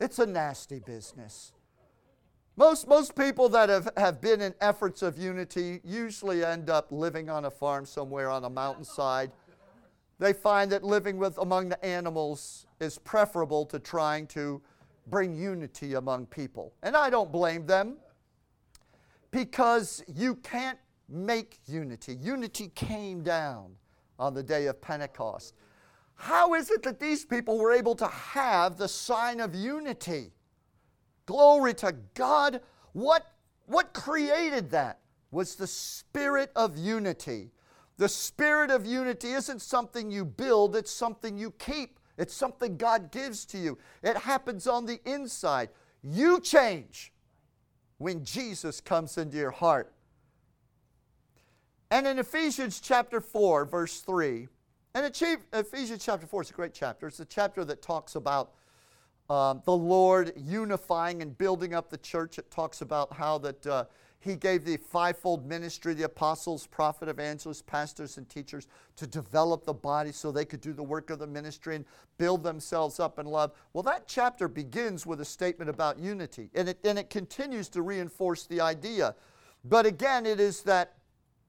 It's 0.00 0.18
a 0.18 0.26
nasty 0.26 0.80
business. 0.80 1.52
Most, 2.56 2.86
most 2.86 3.16
people 3.16 3.48
that 3.50 3.68
have, 3.68 3.88
have 3.96 4.20
been 4.20 4.40
in 4.40 4.54
efforts 4.60 5.02
of 5.02 5.18
unity 5.18 5.80
usually 5.84 6.44
end 6.44 6.70
up 6.70 6.92
living 6.92 7.28
on 7.28 7.46
a 7.46 7.50
farm 7.50 7.84
somewhere 7.84 8.30
on 8.30 8.44
a 8.44 8.50
mountainside. 8.50 9.32
They 10.20 10.32
find 10.32 10.70
that 10.70 10.84
living 10.84 11.18
with 11.18 11.36
among 11.38 11.68
the 11.68 11.84
animals 11.84 12.66
is 12.80 12.98
preferable 12.98 13.66
to 13.66 13.80
trying 13.80 14.28
to 14.28 14.62
bring 15.08 15.34
unity 15.34 15.94
among 15.94 16.26
people. 16.26 16.72
And 16.82 16.96
I 16.96 17.10
don't 17.10 17.32
blame 17.32 17.66
them 17.66 17.96
because 19.32 20.04
you 20.06 20.36
can't 20.36 20.78
make 21.08 21.58
unity. 21.66 22.16
Unity 22.20 22.70
came 22.74 23.22
down 23.22 23.72
on 24.18 24.32
the 24.32 24.42
day 24.42 24.66
of 24.66 24.80
Pentecost. 24.80 25.54
How 26.16 26.54
is 26.54 26.70
it 26.70 26.82
that 26.84 27.00
these 27.00 27.24
people 27.24 27.58
were 27.58 27.72
able 27.72 27.94
to 27.96 28.06
have 28.06 28.76
the 28.76 28.88
sign 28.88 29.40
of 29.40 29.54
unity? 29.54 30.32
Glory 31.26 31.74
to 31.74 31.94
God. 32.14 32.60
What, 32.92 33.26
what 33.66 33.92
created 33.92 34.70
that 34.70 35.00
was 35.30 35.56
the 35.56 35.66
spirit 35.66 36.50
of 36.54 36.78
unity. 36.78 37.50
The 37.96 38.08
spirit 38.08 38.70
of 38.70 38.86
unity 38.86 39.32
isn't 39.32 39.62
something 39.62 40.10
you 40.10 40.24
build, 40.24 40.76
it's 40.76 40.90
something 40.90 41.36
you 41.36 41.50
keep. 41.52 41.98
It's 42.16 42.34
something 42.34 42.76
God 42.76 43.10
gives 43.10 43.44
to 43.46 43.58
you. 43.58 43.78
It 44.02 44.16
happens 44.16 44.66
on 44.66 44.86
the 44.86 45.00
inside. 45.04 45.70
You 46.02 46.40
change 46.40 47.12
when 47.98 48.24
Jesus 48.24 48.80
comes 48.80 49.18
into 49.18 49.36
your 49.36 49.50
heart. 49.50 49.92
And 51.90 52.06
in 52.06 52.18
Ephesians 52.18 52.80
chapter 52.80 53.20
4, 53.20 53.64
verse 53.64 54.00
3, 54.00 54.48
and 54.96 55.06
Ephesians 55.52 56.04
chapter 56.04 56.24
4 56.24 56.42
is 56.42 56.50
a 56.50 56.52
great 56.52 56.72
chapter. 56.72 57.08
It's 57.08 57.18
a 57.18 57.24
chapter 57.24 57.64
that 57.64 57.82
talks 57.82 58.14
about 58.14 58.52
um, 59.28 59.60
the 59.64 59.76
Lord 59.76 60.32
unifying 60.36 61.20
and 61.20 61.36
building 61.36 61.74
up 61.74 61.90
the 61.90 61.98
church. 61.98 62.38
It 62.38 62.48
talks 62.48 62.80
about 62.80 63.12
how 63.12 63.38
that 63.38 63.66
uh, 63.66 63.84
He 64.20 64.36
gave 64.36 64.64
the 64.64 64.76
fivefold 64.76 65.48
ministry, 65.48 65.94
the 65.94 66.04
apostles, 66.04 66.68
prophet, 66.68 67.08
evangelists, 67.08 67.62
pastors, 67.62 68.18
and 68.18 68.28
teachers, 68.28 68.68
to 68.94 69.08
develop 69.08 69.64
the 69.64 69.74
body 69.74 70.12
so 70.12 70.30
they 70.30 70.44
could 70.44 70.60
do 70.60 70.72
the 70.72 70.82
work 70.84 71.10
of 71.10 71.18
the 71.18 71.26
ministry 71.26 71.74
and 71.74 71.84
build 72.16 72.44
themselves 72.44 73.00
up 73.00 73.18
in 73.18 73.26
love. 73.26 73.50
Well, 73.72 73.82
that 73.82 74.06
chapter 74.06 74.46
begins 74.46 75.04
with 75.04 75.20
a 75.20 75.24
statement 75.24 75.70
about 75.70 75.98
unity, 75.98 76.50
and 76.54 76.68
it, 76.68 76.78
and 76.84 77.00
it 77.00 77.10
continues 77.10 77.68
to 77.70 77.82
reinforce 77.82 78.46
the 78.46 78.60
idea. 78.60 79.16
But 79.64 79.86
again, 79.86 80.24
it 80.24 80.38
is 80.38 80.62
that 80.62 80.94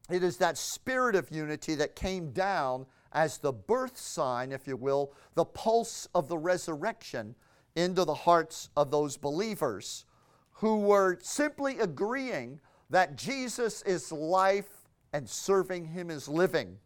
it 0.09 0.23
is 0.23 0.37
that 0.37 0.57
spirit 0.57 1.15
of 1.15 1.29
unity 1.29 1.75
that 1.75 1.95
came 1.95 2.31
down 2.31 2.87
as 3.15 3.39
the 3.39 3.53
birth 3.53 3.98
sign, 3.98 4.51
if 4.51 4.67
you 4.67 4.77
will, 4.77 5.13
the 5.34 5.45
pulse 5.45 6.07
of 6.13 6.27
the 6.27 6.38
resurrection 6.38 7.34
into 7.75 8.05
the 8.05 8.13
hearts 8.13 8.69
of 8.77 8.91
those 8.91 9.17
believers 9.17 10.05
who 10.51 10.81
were 10.81 11.17
simply 11.22 11.79
agreeing 11.79 12.60
that 12.89 13.15
Jesus 13.15 13.81
is 13.84 14.12
life 14.12 14.69
and 15.13 15.27
serving 15.27 15.86
him 15.86 16.12
is 16.12 16.27
living. 16.27 16.77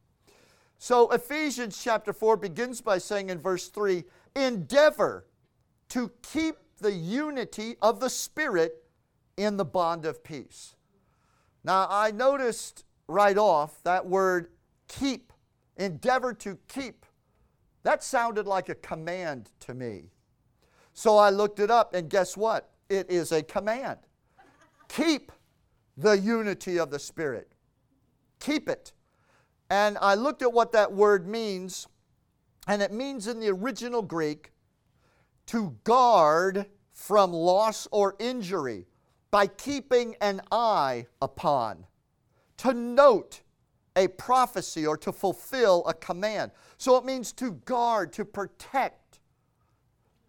So 0.78 1.12
Ephesians 1.12 1.82
chapter 1.84 2.14
4 2.14 2.38
begins 2.38 2.80
by 2.80 3.00
saying 3.00 3.30
in 3.30 3.42
verse 3.42 3.68
3 3.68 4.04
endeavor 4.36 5.26
to 5.90 6.12
keep 6.22 6.56
the 6.80 6.94
unity 6.94 7.76
of 7.82 8.00
the 8.00 8.10
Spirit 8.10 8.84
in 9.36 9.58
the 9.58 9.66
bond 9.66 10.06
of 10.06 10.24
peace. 10.24 10.76
Now, 11.64 11.88
I 11.90 12.12
noticed 12.12 12.86
right 13.08 13.38
off 13.38 13.84
that 13.84 14.06
word 14.06 14.52
keep, 14.88 15.34
endeavor 15.80 16.34
to 16.36 16.58
keep. 16.68 17.06
That 17.84 18.04
sounded 18.04 18.46
like 18.46 18.70
a 18.70 18.76
command 18.76 19.50
to 19.62 19.74
me. 19.74 20.12
So 20.94 21.18
I 21.18 21.30
looked 21.30 21.60
it 21.60 21.72
up, 21.72 21.94
and 21.94 22.10
guess 22.10 22.38
what? 22.38 22.70
It 22.90 23.10
is 23.10 23.32
a 23.32 23.42
command. 23.42 24.00
keep 24.90 25.32
the 25.98 26.18
unity 26.18 26.78
of 26.78 26.92
the 26.92 27.00
Spirit. 27.00 27.52
Keep 28.40 28.70
it. 28.70 28.94
And 29.70 29.98
I 30.02 30.16
looked 30.16 30.42
at 30.42 30.52
what 30.52 30.72
that 30.72 30.92
word 30.92 31.28
means, 31.28 31.88
and 32.68 32.82
it 32.82 32.92
means 32.92 33.28
in 33.28 33.40
the 33.40 33.50
original 33.50 34.02
Greek 34.02 34.52
to 35.48 35.76
guard 35.84 36.66
from 36.92 37.32
loss 37.32 37.88
or 37.92 38.16
injury 38.20 38.86
by 39.32 39.48
keeping 39.48 40.16
an 40.22 40.42
eye 40.52 41.06
upon, 41.22 41.86
to 42.58 42.74
note 42.74 43.42
a 44.00 44.08
prophecy 44.08 44.88
or 44.88 44.98
to 44.98 45.12
fulfill 45.12 45.86
a 45.86 45.94
command. 45.94 46.52
So 46.78 46.96
it 46.96 47.04
means 47.04 47.34
to 47.34 47.52
guard, 47.52 48.14
to 48.14 48.24
protect, 48.24 49.20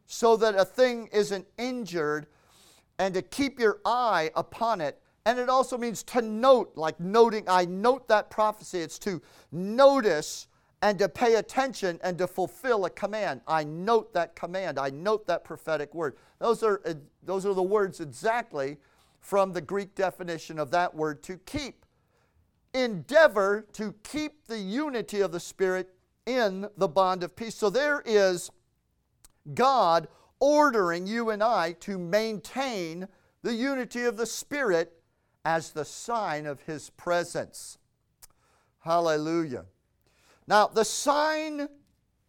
so 0.07 0.37
that 0.37 0.57
a 0.57 0.65
thing 0.65 1.09
isn't 1.13 1.47
injured, 1.57 2.27
and 2.99 3.15
to 3.15 3.23
keep 3.23 3.61
your 3.61 3.81
eye 3.85 4.31
upon 4.35 4.81
it. 4.81 5.01
And 5.25 5.39
it 5.39 5.49
also 5.49 5.79
means 5.79 6.03
to 6.05 6.21
note, 6.21 6.73
like 6.75 6.99
noting, 6.99 7.45
I 7.49 7.65
note 7.65 8.09
that 8.09 8.29
prophecy. 8.29 8.81
It's 8.81 8.99
to 9.01 9.23
notice 9.53 10.49
and 10.83 10.99
to 10.99 11.09
pay 11.09 11.37
attention 11.37 12.01
and 12.03 12.19
to 12.19 12.27
fulfill 12.27 12.87
a 12.87 12.91
command. 12.91 13.43
I 13.47 13.63
note 13.65 14.13
that 14.15 14.35
command. 14.35 14.79
I 14.79 14.91
note 14.91 15.27
that 15.29 15.45
prophetic 15.45 15.95
word. 15.95 16.17
Those 16.41 16.63
are, 16.63 16.81
uh, 16.85 16.95
those 17.23 17.47
are 17.47 17.55
the 17.55 17.63
words 17.63 18.01
exactly 18.01 18.79
from 19.21 19.53
the 19.53 19.61
Greek 19.61 19.95
definition 19.95 20.59
of 20.59 20.71
that 20.73 20.93
word 20.93 21.23
to 21.25 21.37
keep. 21.39 21.85
Endeavor 22.73 23.67
to 23.73 23.95
keep 24.05 24.47
the 24.47 24.59
unity 24.59 25.21
of 25.21 25.33
the 25.33 25.41
Spirit 25.41 25.95
in 26.27 26.69
the 26.77 26.89
bond 26.89 27.23
of 27.23 27.35
peace. 27.35 27.57
So 27.57 27.71
there 27.71 28.03
is 28.05 28.51
God 29.55 30.09
ordering 30.39 31.07
you 31.07 31.31
and 31.31 31.43
I 31.43 31.73
to 31.81 31.99
maintain 31.99 33.09
the 33.43 33.55
unity 33.55 34.05
of 34.05 34.17
the 34.17 34.27
Spirit 34.27 34.93
as 35.45 35.71
the 35.71 35.85
sign 35.85 36.47
of 36.47 36.63
His 36.63 36.91
presence. 36.91 37.79
Hallelujah. 38.81 39.67
Now, 40.47 40.67
the 40.67 40.85
sign 40.85 41.69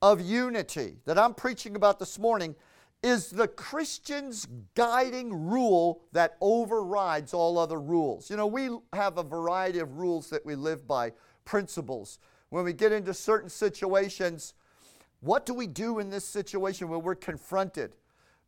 of 0.02 0.22
unity 0.22 0.98
that 1.06 1.18
I'm 1.18 1.34
preaching 1.34 1.76
about 1.76 2.00
this 2.00 2.18
morning 2.18 2.56
is 3.04 3.30
the 3.30 3.48
Christian's 3.48 4.48
guiding 4.76 5.50
rule 5.50 6.04
that 6.12 6.38
overrides 6.40 7.34
all 7.34 7.58
other 7.58 7.80
rules. 7.80 8.30
You 8.30 8.38
know, 8.38 8.48
we 8.48 8.70
have 8.94 9.18
a 9.18 9.24
variety 9.24 9.80
of 9.80 9.98
rules 9.98 10.30
that 10.30 10.46
we 10.46 10.56
live 10.56 10.88
by, 10.88 11.14
principles. 11.44 12.20
When 12.50 12.64
we 12.64 12.74
get 12.74 12.92
into 12.92 13.14
certain 13.14 13.50
situations, 13.50 14.54
what 15.22 15.46
do 15.46 15.54
we 15.54 15.68
do 15.68 16.00
in 16.00 16.10
this 16.10 16.26
situation 16.26 16.90
when 16.90 17.02
we're 17.02 17.16
confronted? 17.16 17.96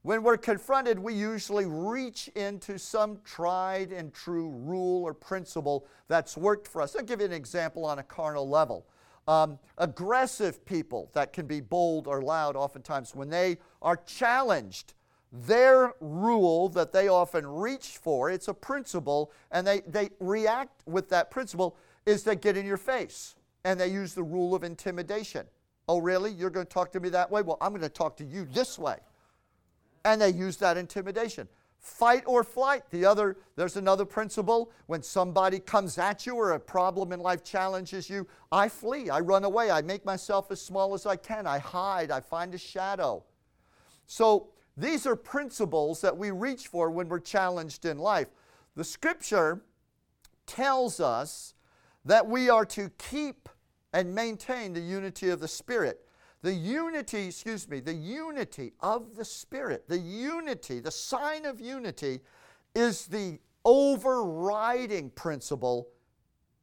When 0.03 0.21
we're 0.21 0.37
confronted, 0.37 0.99
we 0.99 1.13
usually 1.13 1.65
reach 1.65 2.27
into 2.35 2.77
some 2.77 3.19
tried 3.23 3.91
and 3.93 4.13
true 4.13 4.49
rule 4.49 5.03
or 5.03 5.13
principle 5.13 5.87
that's 6.09 6.35
worked 6.35 6.67
for 6.67 6.81
us. 6.81 6.95
I'll 6.95 7.03
give 7.03 7.21
you 7.21 7.25
an 7.25 7.33
example 7.33 7.85
on 7.85 7.99
a 7.99 8.03
carnal 8.03 8.47
level. 8.47 8.85
Um, 9.27 9.57
aggressive 9.77 10.65
people 10.65 11.09
that 11.13 11.31
can 11.31 11.45
be 11.47 11.62
bold 11.62 12.07
or 12.07 12.21
loud, 12.21 12.55
oftentimes, 12.55 13.15
when 13.15 13.29
they 13.29 13.57
are 13.81 13.95
challenged, 13.95 14.93
their 15.31 15.93
rule 15.99 16.69
that 16.69 16.91
they 16.91 17.07
often 17.07 17.47
reach 17.47 17.97
for, 17.97 18.29
it's 18.29 18.49
a 18.49 18.53
principle, 18.53 19.31
and 19.49 19.65
they, 19.65 19.81
they 19.88 20.09
react 20.19 20.83
with 20.86 21.09
that 21.09 21.31
principle, 21.31 21.77
is 22.05 22.23
they 22.23 22.36
get 22.36 22.57
in 22.57 22.65
your 22.65 22.77
face 22.77 23.36
and 23.63 23.79
they 23.79 23.88
use 23.88 24.13
the 24.13 24.23
rule 24.23 24.53
of 24.53 24.63
intimidation. 24.63 25.45
Oh, 25.88 25.99
really? 25.99 26.31
You're 26.31 26.49
going 26.49 26.65
to 26.65 26.71
talk 26.71 26.91
to 26.91 26.99
me 26.99 27.09
that 27.09 27.31
way? 27.31 27.41
Well, 27.41 27.57
I'm 27.62 27.71
going 27.71 27.81
to 27.81 27.89
talk 27.89 28.17
to 28.17 28.25
you 28.25 28.45
this 28.45 28.77
way. 28.77 28.97
And 30.05 30.21
they 30.21 30.29
use 30.31 30.57
that 30.57 30.77
intimidation. 30.77 31.47
Fight 31.83 32.23
or 32.25 32.45
flight. 32.45 32.83
The 32.91 33.03
other, 33.03 33.35
there's 33.57 33.75
another 33.75 34.05
principle. 34.05 34.71
When 34.85 35.03
somebody 35.03 35.59
comes 35.59 35.97
at 35.97 36.25
you 36.25 36.35
or 36.35 36.51
a 36.51 36.59
problem 36.59 37.11
in 37.11 37.19
life 37.19 37.43
challenges 37.43 38.09
you, 38.09 38.25
I 38.53 38.69
flee, 38.69 39.09
I 39.09 39.19
run 39.19 39.43
away, 39.43 39.69
I 39.69 39.81
make 39.81 40.05
myself 40.05 40.49
as 40.49 40.61
small 40.61 40.93
as 40.93 41.05
I 41.05 41.17
can, 41.17 41.45
I 41.45 41.59
hide, 41.59 42.09
I 42.09 42.21
find 42.21 42.53
a 42.53 42.57
shadow. 42.57 43.25
So 44.07 44.47
these 44.77 45.05
are 45.05 45.17
principles 45.17 45.99
that 45.99 46.17
we 46.17 46.31
reach 46.31 46.67
for 46.67 46.89
when 46.89 47.09
we're 47.09 47.19
challenged 47.19 47.83
in 47.83 47.97
life. 47.97 48.29
The 48.77 48.85
scripture 48.85 49.61
tells 50.47 51.01
us 51.01 51.53
that 52.05 52.25
we 52.25 52.49
are 52.49 52.65
to 52.65 52.91
keep 52.97 53.49
and 53.91 54.15
maintain 54.15 54.71
the 54.71 54.79
unity 54.79 55.29
of 55.29 55.41
the 55.41 55.49
Spirit. 55.49 55.99
The 56.43 56.53
unity, 56.53 57.27
excuse 57.27 57.69
me, 57.69 57.79
the 57.79 57.93
unity 57.93 58.73
of 58.82 59.15
the 59.15 59.23
Spirit, 59.23 59.88
the 59.88 59.97
unity, 59.97 60.82
the 60.82 60.91
sign 60.91 61.45
of 61.45 61.62
unity 61.62 62.19
is 62.75 63.08
the 63.08 63.39
overriding 63.63 65.10
principle 65.12 65.88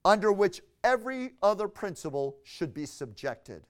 under 0.04 0.32
which 0.32 0.60
every 0.84 1.32
other 1.42 1.66
principle 1.66 2.36
should 2.44 2.74
be 2.74 2.84
subjected. 2.84 3.62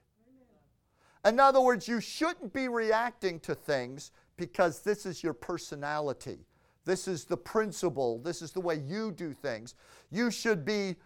In 1.25 1.38
other 1.38 1.61
words, 1.61 1.87
you 1.87 2.01
shouldn't 2.01 2.53
be 2.53 2.66
reacting 2.66 3.38
to 3.40 3.55
things 3.55 4.11
because 4.37 4.81
this 4.81 5.07
is 5.07 5.23
your 5.23 5.35
personality. 5.35 6.38
This 6.85 7.07
is 7.07 7.25
the 7.25 7.37
principle. 7.37 8.18
This 8.18 8.42
is 8.42 8.51
the 8.51 8.61
way 8.61 8.83
you 8.85 9.12
do 9.12 9.33
things. 9.33 9.77
You 10.11 10.33
should 10.33 10.64
be, 10.64 10.96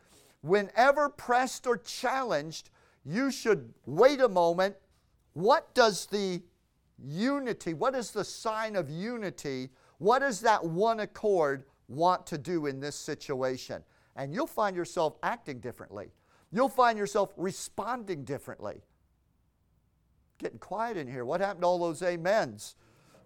whenever 0.41 1.11
pressed 1.11 1.67
or 1.67 1.77
challenged, 1.77 2.71
you 3.05 3.31
should 3.31 3.75
wait 3.85 4.21
a 4.21 4.29
moment 4.29 4.77
what 5.35 5.75
does 5.75 6.07
the 6.07 6.43
unity, 6.99 7.75
what 7.75 7.95
is 7.95 8.11
the 8.11 8.25
sign 8.25 8.77
of 8.77 8.89
unity, 8.89 9.71
what 9.99 10.21
does 10.21 10.41
that 10.41 10.65
one 10.65 11.01
accord 11.01 11.65
want 11.89 12.27
to 12.27 12.39
do 12.39 12.67
in 12.67 12.81
this 12.81 12.97
situation? 12.97 13.83
And 14.17 14.33
you'll 14.33 14.47
find 14.47 14.77
yourself 14.77 15.17
acting 15.23 15.61
differently. 15.61 16.13
You'll 16.53 16.69
find 16.69 16.97
yourself 16.97 17.33
responding 17.37 18.25
differently. 18.25 18.83
Getting 20.39 20.59
quiet 20.59 20.97
in 20.97 21.09
here. 21.09 21.25
What 21.25 21.41
happened 21.41 21.63
to 21.63 21.67
all 21.67 21.79
those 21.79 22.03
amens? 22.03 22.77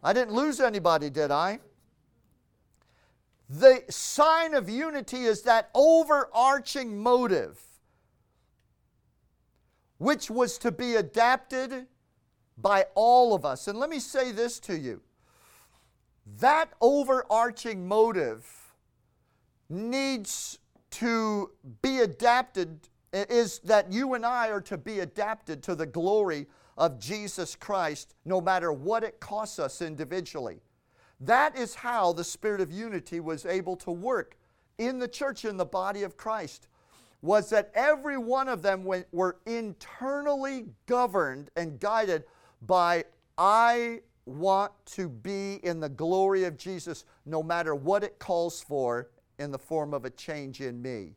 I 0.02 0.12
didn't 0.12 0.34
lose 0.34 0.60
anybody, 0.60 1.10
did 1.10 1.30
I? 1.30 1.60
The 3.50 3.82
sign 3.88 4.54
of 4.54 4.68
unity 4.68 5.24
is 5.24 5.42
that 5.42 5.70
overarching 5.74 6.98
motive, 6.98 7.60
which 9.98 10.30
was 10.30 10.58
to 10.58 10.70
be 10.70 10.96
adapted 10.96 11.86
by 12.60 12.86
all 12.94 13.34
of 13.34 13.44
us. 13.44 13.68
And 13.68 13.78
let 13.78 13.90
me 13.90 14.00
say 14.00 14.32
this 14.32 14.58
to 14.60 14.76
you 14.76 15.00
that 16.40 16.70
overarching 16.80 17.88
motive 17.88 18.46
needs 19.70 20.58
to 20.90 21.50
be 21.82 22.00
adapted, 22.00 22.88
is 23.12 23.60
that 23.60 23.90
you 23.90 24.14
and 24.14 24.26
I 24.26 24.48
are 24.48 24.60
to 24.62 24.76
be 24.76 25.00
adapted 25.00 25.62
to 25.64 25.74
the 25.74 25.86
glory 25.86 26.46
of 26.76 26.98
Jesus 26.98 27.54
Christ, 27.54 28.14
no 28.24 28.40
matter 28.40 28.72
what 28.72 29.04
it 29.04 29.20
costs 29.20 29.58
us 29.58 29.82
individually. 29.82 30.60
That 31.20 31.56
is 31.56 31.74
how 31.74 32.12
the 32.12 32.24
spirit 32.24 32.60
of 32.60 32.70
unity 32.70 33.20
was 33.20 33.44
able 33.44 33.76
to 33.76 33.90
work 33.90 34.36
in 34.78 34.98
the 34.98 35.08
church, 35.08 35.44
in 35.44 35.56
the 35.56 35.64
body 35.64 36.02
of 36.02 36.16
Christ, 36.16 36.68
was 37.20 37.50
that 37.50 37.70
every 37.74 38.16
one 38.16 38.48
of 38.48 38.62
them 38.62 38.84
were 38.84 39.38
internally 39.44 40.66
governed 40.86 41.50
and 41.56 41.80
guided 41.80 42.24
by 42.62 43.04
I 43.36 44.00
want 44.26 44.72
to 44.84 45.08
be 45.08 45.54
in 45.62 45.80
the 45.80 45.88
glory 45.88 46.44
of 46.44 46.56
Jesus 46.56 47.04
no 47.24 47.42
matter 47.42 47.74
what 47.74 48.04
it 48.04 48.18
calls 48.18 48.60
for 48.60 49.10
in 49.38 49.50
the 49.50 49.58
form 49.58 49.94
of 49.94 50.04
a 50.04 50.10
change 50.10 50.60
in 50.60 50.82
me. 50.82 51.14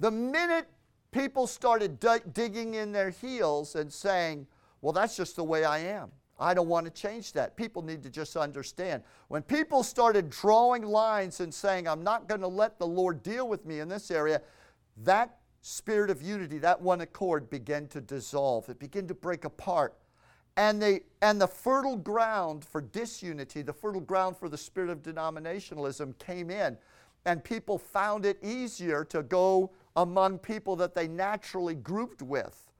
The 0.00 0.10
minute 0.10 0.66
people 1.12 1.46
started 1.46 2.00
d- 2.00 2.18
digging 2.32 2.74
in 2.74 2.92
their 2.92 3.10
heels 3.10 3.74
and 3.76 3.92
saying, 3.92 4.46
Well, 4.80 4.92
that's 4.92 5.16
just 5.16 5.36
the 5.36 5.44
way 5.44 5.64
I 5.64 5.78
am. 5.78 6.10
I 6.38 6.54
don't 6.54 6.68
want 6.68 6.86
to 6.86 6.90
change 6.90 7.34
that. 7.34 7.54
People 7.54 7.82
need 7.82 8.02
to 8.02 8.10
just 8.10 8.34
understand. 8.34 9.02
When 9.28 9.42
people 9.42 9.82
started 9.82 10.30
drawing 10.30 10.82
lines 10.82 11.40
and 11.40 11.52
saying, 11.52 11.86
I'm 11.86 12.02
not 12.02 12.28
going 12.28 12.40
to 12.40 12.48
let 12.48 12.78
the 12.78 12.86
Lord 12.86 13.22
deal 13.22 13.46
with 13.46 13.66
me 13.66 13.80
in 13.80 13.88
this 13.88 14.10
area, 14.10 14.40
that 15.04 15.36
spirit 15.62 16.10
of 16.10 16.22
unity, 16.22 16.58
that 16.58 16.80
one 16.80 17.00
accord 17.00 17.50
began 17.50 17.86
to 17.88 18.00
dissolve. 18.00 18.68
It 18.68 18.78
began 18.78 19.06
to 19.08 19.14
break 19.14 19.44
apart. 19.44 19.94
and 20.56 20.82
the, 20.82 21.00
and 21.22 21.40
the 21.40 21.46
fertile 21.46 21.96
ground 21.96 22.64
for 22.64 22.80
disunity, 22.80 23.62
the 23.62 23.72
fertile 23.72 24.00
ground 24.00 24.36
for 24.36 24.48
the 24.48 24.58
spirit 24.58 24.90
of 24.90 25.02
denominationalism 25.02 26.18
came 26.18 26.50
in. 26.50 26.76
And 27.24 27.44
people 27.44 27.78
found 27.78 28.24
it 28.24 28.38
easier 28.42 29.04
to 29.04 29.22
go 29.22 29.70
among 29.96 30.38
people 30.38 30.76
that 30.76 30.94
they 30.94 31.06
naturally 31.06 31.74
grouped 31.74 32.22
with 32.22 32.72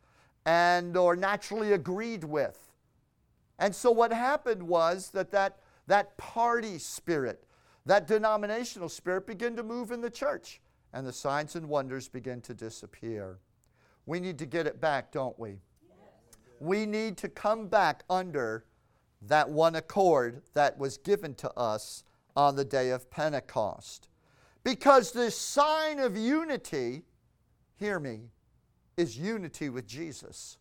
and 0.47 0.97
or 0.97 1.15
naturally 1.17 1.73
agreed 1.75 2.25
with. 2.25 2.59
And 3.59 3.75
so 3.75 3.91
what 3.91 4.13
happened 4.13 4.63
was 4.63 5.11
that 5.11 5.31
that, 5.33 5.59
that 5.87 6.17
party 6.17 6.79
spirit, 6.79 7.45
that 7.85 8.07
denominational 8.07 8.89
spirit 8.89 9.27
began 9.27 9.55
to 9.57 9.63
move 9.63 9.91
in 9.93 10.01
the 10.01 10.11
church 10.11 10.61
and 10.93 11.07
the 11.07 11.13
signs 11.13 11.57
and 11.57 11.69
wonders 11.69 12.09
begin 12.09 12.41
to 12.43 12.55
disappear. 12.55 13.39
We 14.07 14.21
need 14.21 14.39
to 14.39 14.47
get 14.47 14.67
it 14.67 14.81
back, 14.81 15.13
don't 15.13 15.39
we? 15.39 15.59
We 16.59 16.85
need 16.87 17.17
to 17.19 17.29
come 17.29 17.69
back 17.69 18.03
under 18.11 18.65
that 19.23 19.49
one 19.49 19.77
accord 19.77 20.43
that 20.55 20.79
was 20.79 20.99
given 20.99 21.35
to 21.37 21.51
us 21.59 22.05
on 22.37 22.57
the 22.57 22.65
day 22.65 22.91
of 22.91 23.11
Pentecost. 23.11 24.09
Because 24.63 25.13
the 25.13 25.31
sign 25.31 25.99
of 25.99 26.17
unity, 26.17 27.03
hear 27.77 27.99
me, 27.99 28.29
is 28.97 29.19
unity 29.19 29.69
with 29.69 29.87
Jesus. 29.87 30.59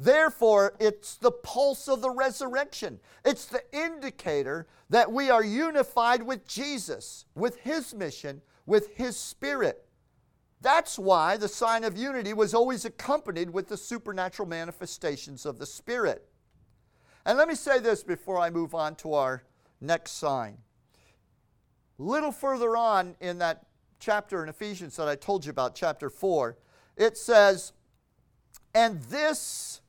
Therefore, 0.00 0.72
it's 0.80 1.16
the 1.16 1.30
pulse 1.30 1.86
of 1.86 2.00
the 2.00 2.08
resurrection. 2.08 3.00
It's 3.22 3.44
the 3.44 3.62
indicator 3.70 4.66
that 4.88 5.12
we 5.12 5.28
are 5.28 5.44
unified 5.44 6.22
with 6.22 6.48
Jesus, 6.48 7.26
with 7.34 7.56
His 7.58 7.92
mission, 7.92 8.40
with 8.64 8.96
His 8.96 9.18
Spirit. 9.18 9.84
That's 10.62 10.98
why 10.98 11.36
the 11.36 11.48
sign 11.48 11.84
of 11.84 11.98
unity 11.98 12.32
was 12.32 12.54
always 12.54 12.86
accompanied 12.86 13.50
with 13.50 13.68
the 13.68 13.76
supernatural 13.76 14.48
manifestations 14.48 15.44
of 15.44 15.58
the 15.58 15.66
Spirit. 15.66 16.26
And 17.26 17.36
let 17.36 17.46
me 17.46 17.54
say 17.54 17.78
this 17.78 18.02
before 18.02 18.38
I 18.38 18.48
move 18.48 18.74
on 18.74 18.94
to 18.96 19.12
our 19.12 19.42
next 19.82 20.12
sign. 20.12 20.56
A 21.98 22.02
little 22.02 22.32
further 22.32 22.74
on 22.74 23.16
in 23.20 23.36
that 23.38 23.66
chapter 23.98 24.42
in 24.42 24.48
Ephesians 24.48 24.96
that 24.96 25.08
I 25.08 25.14
told 25.14 25.44
you 25.44 25.50
about, 25.50 25.74
chapter 25.74 26.08
4, 26.08 26.56
it 26.96 27.18
says, 27.18 27.74
And 28.74 29.02
this 29.02 29.82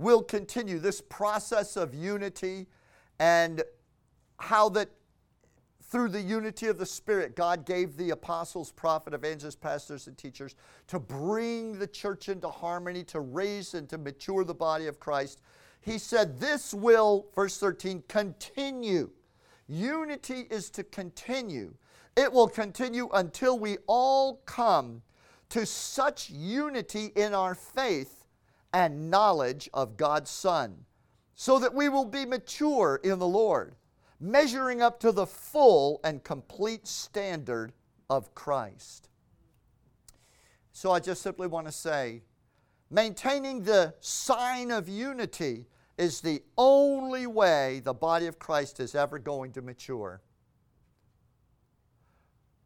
will 0.00 0.22
continue, 0.22 0.78
this 0.78 1.00
process 1.00 1.76
of 1.76 1.94
unity 1.94 2.66
and 3.18 3.62
how 4.38 4.68
that 4.70 4.88
through 5.82 6.08
the 6.08 6.22
unity 6.22 6.68
of 6.68 6.78
the 6.78 6.86
Spirit, 6.86 7.34
God 7.34 7.66
gave 7.66 7.96
the 7.96 8.10
apostles, 8.10 8.70
prophets, 8.70 9.14
evangelists, 9.14 9.56
pastors, 9.56 10.06
and 10.06 10.16
teachers 10.16 10.54
to 10.86 11.00
bring 11.00 11.78
the 11.78 11.86
church 11.86 12.28
into 12.28 12.48
harmony, 12.48 13.02
to 13.04 13.20
raise 13.20 13.74
and 13.74 13.88
to 13.88 13.98
mature 13.98 14.44
the 14.44 14.54
body 14.54 14.86
of 14.86 15.00
Christ. 15.00 15.40
He 15.80 15.98
said, 15.98 16.38
This 16.38 16.72
will, 16.72 17.26
verse 17.34 17.58
13, 17.58 18.04
continue. 18.06 19.10
Unity 19.68 20.46
is 20.48 20.70
to 20.70 20.84
continue. 20.84 21.74
It 22.16 22.32
will 22.32 22.48
continue 22.48 23.08
until 23.12 23.58
we 23.58 23.78
all 23.88 24.42
come 24.46 25.02
to 25.48 25.66
such 25.66 26.30
unity 26.30 27.12
in 27.16 27.34
our 27.34 27.56
faith 27.56 28.19
and 28.72 29.10
knowledge 29.10 29.68
of 29.74 29.96
God's 29.96 30.30
Son, 30.30 30.84
so 31.34 31.58
that 31.58 31.74
we 31.74 31.88
will 31.88 32.04
be 32.04 32.24
mature 32.24 33.00
in 33.02 33.18
the 33.18 33.26
Lord 33.26 33.76
measuring 34.20 34.82
up 34.82 35.00
to 35.00 35.10
the 35.10 35.26
full 35.26 35.98
and 36.04 36.22
complete 36.22 36.86
standard 36.86 37.72
of 38.10 38.34
Christ. 38.34 39.08
So 40.72 40.92
I 40.92 41.00
just 41.00 41.22
simply 41.22 41.46
want 41.46 41.66
to 41.66 41.72
say 41.72 42.22
maintaining 42.90 43.64
the 43.64 43.94
sign 44.00 44.70
of 44.70 44.88
unity 44.88 45.66
is 45.96 46.20
the 46.20 46.42
only 46.58 47.26
way 47.26 47.80
the 47.80 47.94
body 47.94 48.26
of 48.26 48.38
Christ 48.38 48.80
is 48.80 48.94
ever 48.94 49.18
going 49.18 49.52
to 49.52 49.62
mature. 49.62 50.20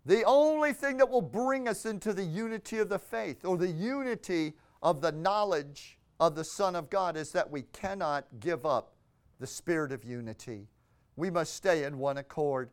The 0.06 0.24
only 0.24 0.72
thing 0.72 0.98
that 0.98 1.08
will 1.08 1.22
bring 1.22 1.66
us 1.66 1.86
into 1.86 2.12
the 2.12 2.24
unity 2.24 2.78
of 2.78 2.88
the 2.88 2.98
faith 2.98 3.44
or 3.44 3.56
the 3.56 3.70
unity 3.70 4.54
of 4.84 5.00
the 5.00 5.10
knowledge 5.10 5.98
of 6.20 6.36
the 6.36 6.44
Son 6.44 6.76
of 6.76 6.90
God 6.90 7.16
is 7.16 7.32
that 7.32 7.50
we 7.50 7.62
cannot 7.72 8.26
give 8.38 8.66
up 8.66 8.92
the 9.40 9.46
spirit 9.46 9.90
of 9.90 10.04
unity. 10.04 10.68
We 11.16 11.30
must 11.30 11.54
stay 11.54 11.84
in 11.84 11.98
one 11.98 12.18
accord. 12.18 12.70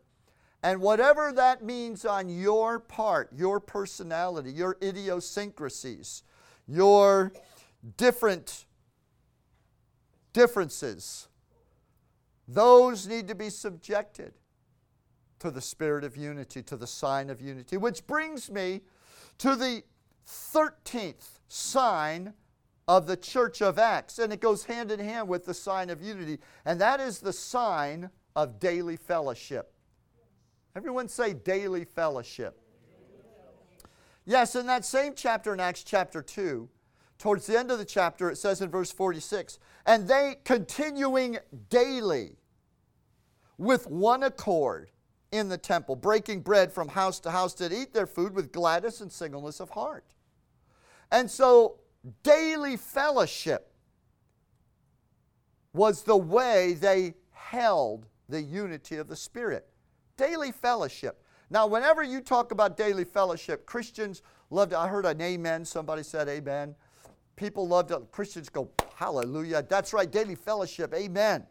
And 0.62 0.82
whatever 0.82 1.32
that 1.32 1.64
means 1.64 2.06
on 2.06 2.30
your 2.30 2.80
part, 2.80 3.32
your 3.34 3.60
personality, 3.60 4.52
your 4.52 4.78
idiosyncrasies, 4.84 6.24
your 6.68 7.32
different 7.98 8.66
differences, 10.34 11.30
those 12.48 13.08
need 13.08 13.28
to 13.30 13.36
be 13.36 13.50
subjected 13.50 14.34
to 15.40 15.50
the 15.50 15.62
spirit 15.62 16.04
of 16.04 16.18
unity, 16.18 16.62
to 16.62 16.76
the 16.76 16.86
sign 16.86 17.30
of 17.30 17.42
unity. 17.42 17.78
Which 17.78 18.06
brings 18.06 18.52
me 18.52 18.82
to 19.40 19.56
the 19.56 19.82
13th 20.28 21.40
sign 21.52 22.34
of 22.88 23.08
the 23.08 23.18
church 23.18 23.62
of 23.62 23.78
Acts. 23.78 24.20
And 24.20 24.32
it 24.32 24.40
goes 24.40 24.66
hand 24.66 24.92
in 24.92 25.00
hand 25.00 25.28
with 25.28 25.46
the 25.46 25.54
sign 25.54 25.90
of 25.90 26.02
unity. 26.02 26.40
And 26.66 26.80
that 26.80 27.00
is 27.00 27.20
the 27.20 27.34
sign 27.34 28.10
of 28.36 28.60
daily 28.60 28.96
fellowship. 28.96 29.74
Everyone 30.76 31.08
say 31.08 31.34
daily 31.34 31.84
fellowship. 31.84 32.58
Yes, 34.26 34.56
in 34.56 34.68
that 34.68 34.86
same 34.86 35.14
chapter 35.16 35.54
in 35.54 35.60
Acts 35.60 35.84
chapter 35.84 36.22
2, 36.22 36.70
towards 37.18 37.48
the 37.48 37.60
end 37.60 37.72
of 37.72 37.80
the 37.80 37.86
chapter, 37.86 38.30
it 38.30 38.38
says 38.38 38.62
in 38.62 38.70
verse 38.70 38.92
46 38.92 39.60
and 39.86 40.08
they 40.08 40.36
continuing 40.44 41.38
daily 41.70 42.38
with 43.58 43.88
one 43.88 44.24
accord 44.24 44.92
in 45.32 45.50
the 45.50 45.58
temple, 45.58 45.96
breaking 45.96 46.42
bread 46.42 46.72
from 46.72 46.90
house 46.90 47.20
to 47.22 47.32
house, 47.32 47.54
did 47.54 47.74
eat 47.74 47.94
their 47.94 48.06
food 48.06 48.36
with 48.36 48.52
gladness 48.52 49.02
and 49.02 49.12
singleness 49.12 49.60
of 49.60 49.72
heart. 49.72 50.06
And 51.12 51.30
so, 51.30 51.80
daily 52.24 52.78
fellowship 52.78 53.74
was 55.74 56.04
the 56.04 56.18
way 56.18 56.74
they 56.74 57.16
held 57.32 58.08
the 58.30 58.42
unity 58.42 58.98
of 58.98 59.08
the 59.08 59.16
Spirit. 59.16 59.68
Daily 60.18 60.52
fellowship. 60.52 61.24
Now, 61.50 61.68
whenever 61.68 62.02
you 62.02 62.22
talk 62.22 62.52
about 62.52 62.78
daily 62.78 63.04
fellowship, 63.04 63.66
Christians 63.66 64.22
love 64.50 64.70
to, 64.70 64.80
I 64.80 64.88
heard 64.88 65.06
an 65.06 65.22
amen, 65.22 65.66
somebody 65.66 66.04
said 66.04 66.30
amen. 66.30 66.76
People 67.36 67.68
love 67.68 67.88
to, 67.88 68.00
Christians 68.12 68.50
go, 68.50 68.70
hallelujah. 68.96 69.66
That's 69.68 69.94
right, 69.94 70.10
daily 70.10 70.36
fellowship, 70.36 70.94
amen. 70.94 71.46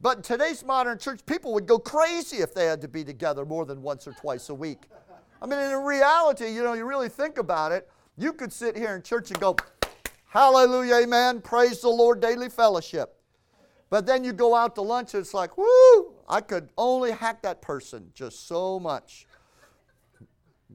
But 0.00 0.18
in 0.18 0.22
today's 0.22 0.64
modern 0.64 0.98
church, 0.98 1.24
people 1.24 1.54
would 1.54 1.66
go 1.66 1.78
crazy 1.78 2.38
if 2.38 2.52
they 2.52 2.66
had 2.66 2.80
to 2.82 2.88
be 2.88 3.04
together 3.04 3.46
more 3.46 3.64
than 3.64 3.80
once 3.80 4.06
or 4.06 4.12
twice 4.12 4.48
a 4.48 4.54
week. 4.54 4.88
I 5.40 5.46
mean, 5.46 5.58
in 5.58 5.78
reality, 5.78 6.50
you 6.50 6.62
know, 6.62 6.72
you 6.72 6.84
really 6.84 7.08
think 7.08 7.38
about 7.38 7.72
it, 7.72 7.88
you 8.16 8.32
could 8.32 8.52
sit 8.52 8.76
here 8.76 8.94
in 8.94 9.02
church 9.02 9.30
and 9.30 9.40
go, 9.40 9.56
hallelujah, 10.28 10.96
amen, 11.02 11.40
praise 11.40 11.80
the 11.80 11.88
Lord, 11.88 12.20
daily 12.20 12.48
fellowship. 12.48 13.16
But 13.90 14.06
then 14.06 14.24
you 14.24 14.32
go 14.32 14.54
out 14.54 14.74
to 14.76 14.82
lunch 14.82 15.14
and 15.14 15.20
it's 15.20 15.34
like, 15.34 15.58
whoo, 15.58 16.14
I 16.28 16.40
could 16.40 16.70
only 16.78 17.12
hack 17.12 17.42
that 17.42 17.60
person 17.60 18.10
just 18.14 18.48
so 18.48 18.80
much. 18.80 19.26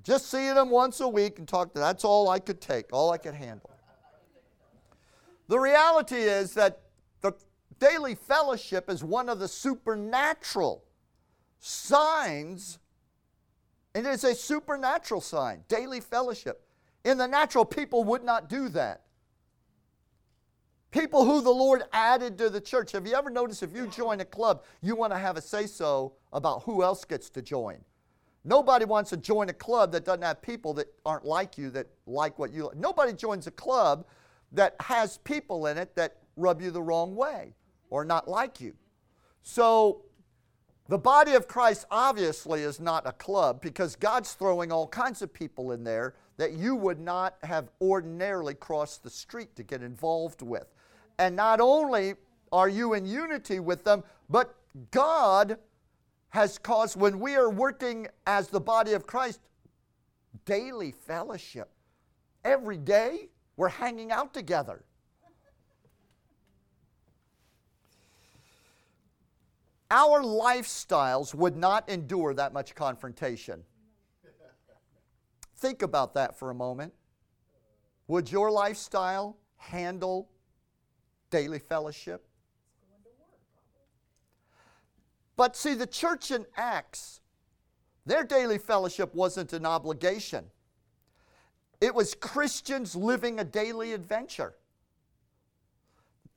Just 0.03 0.29
seeing 0.29 0.53
them 0.53 0.69
once 0.69 0.99
a 0.99 1.07
week 1.07 1.39
and 1.39 1.47
talk 1.47 1.73
to 1.73 1.79
that's 1.79 2.05
all 2.05 2.29
I 2.29 2.37
could 2.37 2.61
take, 2.61 2.93
all 2.93 3.11
I 3.11 3.17
could 3.17 3.33
handle. 3.33 3.71
The 5.47 5.57
reality 5.57 6.17
is 6.17 6.53
that 6.53 6.81
the 7.21 7.33
daily 7.79 8.13
fellowship 8.15 8.89
is 8.89 9.03
one 9.03 9.29
of 9.29 9.39
the 9.39 9.47
supernatural 9.47 10.83
signs, 11.59 12.77
and 13.95 14.05
it 14.05 14.09
is 14.09 14.23
a 14.23 14.35
supernatural 14.35 15.21
sign, 15.21 15.63
daily 15.67 16.01
fellowship. 16.01 16.66
In 17.07 17.17
the 17.17 17.25
natural, 17.25 17.63
people 17.63 18.03
would 18.03 18.25
not 18.25 18.49
do 18.49 18.67
that. 18.67 19.03
People 20.91 21.23
who 21.23 21.39
the 21.39 21.49
Lord 21.49 21.83
added 21.93 22.37
to 22.37 22.49
the 22.49 22.59
church. 22.59 22.91
Have 22.91 23.07
you 23.07 23.13
ever 23.15 23.29
noticed 23.29 23.63
if 23.63 23.73
you 23.73 23.87
join 23.87 24.19
a 24.19 24.25
club, 24.25 24.65
you 24.81 24.93
want 24.93 25.13
to 25.13 25.17
have 25.17 25.37
a 25.37 25.41
say 25.41 25.67
so 25.67 26.15
about 26.33 26.63
who 26.63 26.83
else 26.83 27.05
gets 27.05 27.29
to 27.29 27.41
join? 27.41 27.77
Nobody 28.43 28.83
wants 28.83 29.09
to 29.11 29.17
join 29.17 29.47
a 29.47 29.53
club 29.53 29.93
that 29.93 30.03
doesn't 30.03 30.21
have 30.21 30.41
people 30.41 30.73
that 30.73 30.87
aren't 31.05 31.23
like 31.23 31.57
you, 31.57 31.69
that 31.69 31.87
like 32.07 32.37
what 32.37 32.51
you 32.51 32.65
like. 32.65 32.75
Nobody 32.75 33.13
joins 33.13 33.47
a 33.47 33.51
club 33.51 34.05
that 34.51 34.75
has 34.81 35.17
people 35.19 35.67
in 35.67 35.77
it 35.77 35.95
that 35.95 36.17
rub 36.35 36.61
you 36.61 36.71
the 36.71 36.81
wrong 36.81 37.15
way 37.15 37.53
or 37.89 38.03
not 38.03 38.27
like 38.27 38.59
you. 38.59 38.73
So, 39.43 40.01
the 40.89 40.97
body 40.97 41.33
of 41.33 41.47
Christ 41.47 41.85
obviously 41.91 42.61
is 42.61 42.79
not 42.79 43.05
a 43.05 43.11
club 43.11 43.61
because 43.61 43.95
God's 43.95 44.33
throwing 44.33 44.71
all 44.71 44.87
kinds 44.87 45.21
of 45.21 45.33
people 45.33 45.71
in 45.71 45.83
there 45.83 46.15
that 46.37 46.53
you 46.53 46.75
would 46.75 46.99
not 46.99 47.35
have 47.43 47.69
ordinarily 47.81 48.53
crossed 48.53 49.03
the 49.03 49.09
street 49.09 49.55
to 49.55 49.63
get 49.63 49.81
involved 49.81 50.41
with. 50.41 50.73
And 51.19 51.35
not 51.35 51.59
only 51.59 52.13
are 52.51 52.69
you 52.69 52.93
in 52.93 53.05
unity 53.05 53.59
with 53.59 53.83
them, 53.83 54.03
but 54.29 54.55
God 54.91 55.57
has 56.29 56.57
caused, 56.57 56.99
when 56.99 57.19
we 57.19 57.35
are 57.35 57.49
working 57.49 58.07
as 58.25 58.47
the 58.47 58.59
body 58.59 58.93
of 58.93 59.07
Christ, 59.07 59.39
daily 60.45 60.91
fellowship. 60.91 61.69
Every 62.45 62.77
day 62.77 63.29
we're 63.55 63.69
hanging 63.69 64.11
out 64.11 64.33
together. 64.33 64.83
Our 69.89 70.21
lifestyles 70.21 71.33
would 71.33 71.55
not 71.55 71.87
endure 71.89 72.33
that 72.33 72.53
much 72.53 72.75
confrontation. 72.75 73.63
Think 75.57 75.81
about 75.81 76.13
that 76.13 76.37
for 76.37 76.49
a 76.49 76.55
moment. 76.55 76.93
Would 78.07 78.31
your 78.31 78.51
lifestyle 78.51 79.37
handle 79.57 80.29
daily 81.29 81.59
fellowship? 81.59 82.27
But 85.35 85.55
see, 85.55 85.73
the 85.73 85.87
church 85.87 86.31
in 86.31 86.45
Acts, 86.55 87.21
their 88.05 88.23
daily 88.23 88.57
fellowship 88.57 89.13
wasn't 89.13 89.53
an 89.53 89.65
obligation. 89.65 90.45
It 91.79 91.93
was 91.93 92.15
Christians 92.15 92.95
living 92.95 93.39
a 93.39 93.43
daily 93.43 93.93
adventure. 93.93 94.55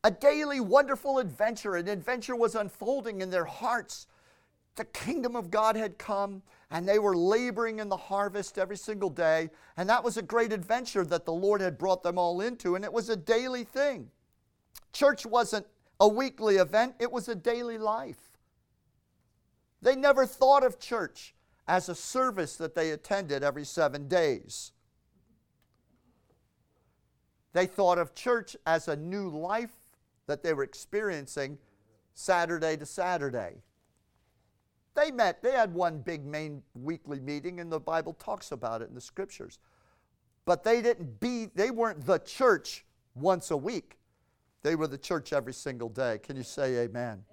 A 0.02 0.10
daily 0.10 0.60
wonderful 0.60 1.18
adventure. 1.18 1.76
An 1.76 1.88
adventure 1.88 2.36
was 2.36 2.54
unfolding 2.54 3.20
in 3.20 3.30
their 3.30 3.44
hearts. 3.44 4.06
The 4.76 4.84
kingdom 4.86 5.36
of 5.36 5.50
God 5.50 5.76
had 5.76 5.98
come, 5.98 6.42
and 6.70 6.88
they 6.88 6.98
were 6.98 7.16
laboring 7.16 7.80
in 7.80 7.88
the 7.88 7.96
harvest 7.96 8.56
every 8.56 8.78
single 8.78 9.10
day. 9.10 9.50
And 9.76 9.88
that 9.90 10.02
was 10.02 10.16
a 10.16 10.22
great 10.22 10.52
adventure 10.52 11.04
that 11.04 11.26
the 11.26 11.32
Lord 11.32 11.60
had 11.60 11.76
brought 11.76 12.02
them 12.02 12.18
all 12.18 12.40
into, 12.40 12.76
and 12.76 12.84
it 12.84 12.92
was 12.92 13.10
a 13.10 13.16
daily 13.16 13.64
thing. 13.64 14.10
Church 14.92 15.26
wasn't 15.26 15.66
a 15.98 16.08
weekly 16.08 16.56
event, 16.56 16.94
it 16.98 17.12
was 17.12 17.28
a 17.28 17.34
daily 17.34 17.76
life. 17.76 18.38
They 19.82 19.94
never 19.94 20.24
thought 20.24 20.64
of 20.64 20.78
church 20.78 21.34
as 21.68 21.88
a 21.88 21.94
service 21.94 22.56
that 22.56 22.74
they 22.74 22.90
attended 22.90 23.42
every 23.42 23.64
seven 23.64 24.08
days. 24.08 24.72
They 27.52 27.66
thought 27.66 27.98
of 27.98 28.14
church 28.14 28.56
as 28.64 28.88
a 28.88 28.96
new 28.96 29.28
life 29.28 29.79
that 30.30 30.44
they 30.44 30.54
were 30.54 30.62
experiencing 30.62 31.58
Saturday 32.14 32.76
to 32.76 32.86
Saturday. 32.86 33.56
They 34.94 35.10
met, 35.10 35.42
they 35.42 35.50
had 35.50 35.74
one 35.74 35.98
big 35.98 36.24
main 36.24 36.62
weekly 36.74 37.18
meeting, 37.18 37.58
and 37.58 37.70
the 37.70 37.80
Bible 37.80 38.12
talks 38.12 38.52
about 38.52 38.80
it 38.80 38.88
in 38.88 38.94
the 38.94 39.00
scriptures. 39.00 39.58
But 40.44 40.62
they 40.62 40.82
didn't 40.82 41.18
be, 41.18 41.48
they 41.54 41.72
weren't 41.72 42.06
the 42.06 42.18
church 42.18 42.84
once 43.16 43.50
a 43.50 43.56
week. 43.56 43.98
They 44.62 44.76
were 44.76 44.86
the 44.86 44.98
church 44.98 45.32
every 45.32 45.52
single 45.52 45.88
day. 45.88 46.20
Can 46.22 46.36
you 46.36 46.44
say 46.44 46.84
amen? 46.84 47.24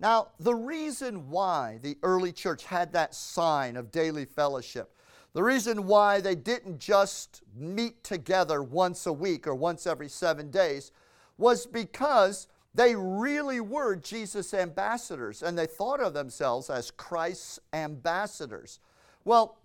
Now, 0.00 0.28
the 0.40 0.54
reason 0.54 1.28
why 1.28 1.80
the 1.82 1.98
early 2.02 2.32
church 2.32 2.64
had 2.64 2.94
that 2.94 3.14
sign 3.14 3.76
of 3.76 3.90
daily 3.90 4.24
fellowship, 4.24 4.96
the 5.34 5.42
reason 5.42 5.86
why 5.86 6.22
they 6.22 6.34
didn't 6.34 6.78
just 6.78 7.42
meet 7.54 8.02
together 8.04 8.62
once 8.62 9.04
a 9.04 9.12
week 9.12 9.46
or 9.46 9.54
once 9.54 9.86
every 9.86 10.08
seven 10.08 10.50
days, 10.50 10.92
was 11.38 11.66
because 11.66 12.48
they 12.74 12.94
really 12.94 13.60
were 13.60 13.96
Jesus' 13.96 14.52
ambassadors 14.52 15.42
and 15.42 15.58
they 15.58 15.66
thought 15.66 16.00
of 16.00 16.14
themselves 16.14 16.68
as 16.68 16.90
Christ's 16.90 17.58
ambassadors. 17.72 18.80
Well, 19.24 19.58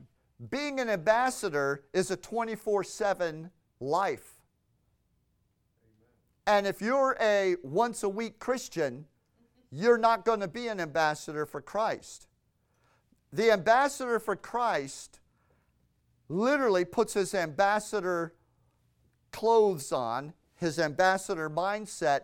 being 0.49 0.79
an 0.79 0.89
ambassador 0.89 1.83
is 1.93 2.09
a 2.09 2.17
24 2.17 2.83
7 2.83 3.51
life. 3.79 4.35
And 6.47 6.65
if 6.65 6.81
you're 6.81 7.17
a 7.21 7.55
once 7.63 8.03
a 8.03 8.09
week 8.09 8.39
Christian, 8.39 9.05
you're 9.71 9.97
not 9.97 10.25
going 10.25 10.39
to 10.39 10.47
be 10.47 10.67
an 10.67 10.79
ambassador 10.79 11.45
for 11.45 11.61
Christ. 11.61 12.27
The 13.31 13.51
ambassador 13.51 14.19
for 14.19 14.35
Christ 14.35 15.19
literally 16.27 16.85
puts 16.85 17.13
his 17.13 17.33
ambassador 17.33 18.33
clothes 19.31 19.91
on, 19.91 20.33
his 20.61 20.79
ambassador 20.79 21.49
mindset, 21.49 22.21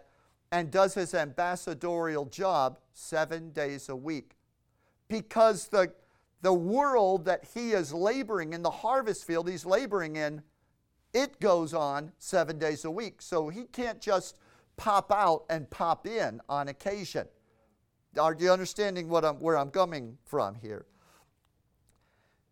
and 0.52 0.72
does 0.72 0.94
his 0.94 1.14
ambassadorial 1.14 2.26
job 2.26 2.80
seven 2.94 3.52
days 3.52 3.90
a 3.90 3.96
week. 3.96 4.38
Because 5.10 5.68
the, 5.68 5.92
the 6.42 6.54
world 6.54 7.26
that 7.26 7.44
he 7.54 7.72
is 7.72 7.92
laboring 7.92 8.54
in, 8.54 8.62
the 8.62 8.70
harvest 8.70 9.26
field 9.26 9.50
he's 9.50 9.66
laboring 9.66 10.16
in, 10.16 10.42
it 11.14 11.40
goes 11.40 11.74
on 11.74 12.12
seven 12.20 12.60
days 12.60 12.86
a 12.86 12.92
week. 12.92 13.22
So 13.22 13.50
he 13.50 13.64
can't 13.64 14.00
just 14.00 14.38
pop 14.78 15.12
out 15.12 15.46
and 15.50 15.70
pop 15.70 16.06
in 16.06 16.40
on 16.48 16.68
occasion. 16.68 17.28
Are 18.20 18.36
you 18.38 18.52
understanding 18.52 19.10
what 19.10 19.26
I'm, 19.26 19.36
where 19.36 19.58
I'm 19.58 19.72
coming 19.72 20.18
from 20.24 20.56
here? 20.56 20.86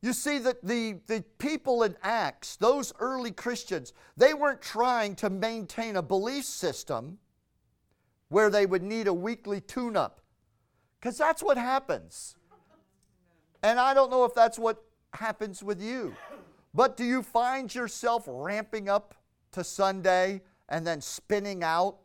You 0.05 0.13
see 0.13 0.37
that 0.37 0.63
the, 0.63 0.99
the 1.07 1.23
people 1.39 1.81
in 1.81 1.95
Acts, 2.03 2.57
those 2.57 2.93
early 2.99 3.31
Christians, 3.31 3.91
they 4.15 4.35
weren't 4.35 4.61
trying 4.61 5.15
to 5.15 5.31
maintain 5.31 5.95
a 5.95 6.03
belief 6.03 6.45
system 6.45 7.17
where 8.29 8.51
they 8.51 8.67
would 8.67 8.83
need 8.83 9.07
a 9.07 9.13
weekly 9.13 9.61
tune 9.61 9.97
up. 9.97 10.21
Because 10.99 11.17
that's 11.17 11.41
what 11.41 11.57
happens. 11.57 12.35
And 13.63 13.79
I 13.79 13.95
don't 13.95 14.11
know 14.11 14.25
if 14.25 14.35
that's 14.35 14.59
what 14.59 14.83
happens 15.15 15.63
with 15.63 15.81
you. 15.81 16.15
But 16.71 16.97
do 16.97 17.03
you 17.03 17.23
find 17.23 17.73
yourself 17.73 18.25
ramping 18.27 18.87
up 18.87 19.15
to 19.53 19.63
Sunday 19.63 20.43
and 20.69 20.85
then 20.85 21.01
spinning 21.01 21.63
out 21.63 21.97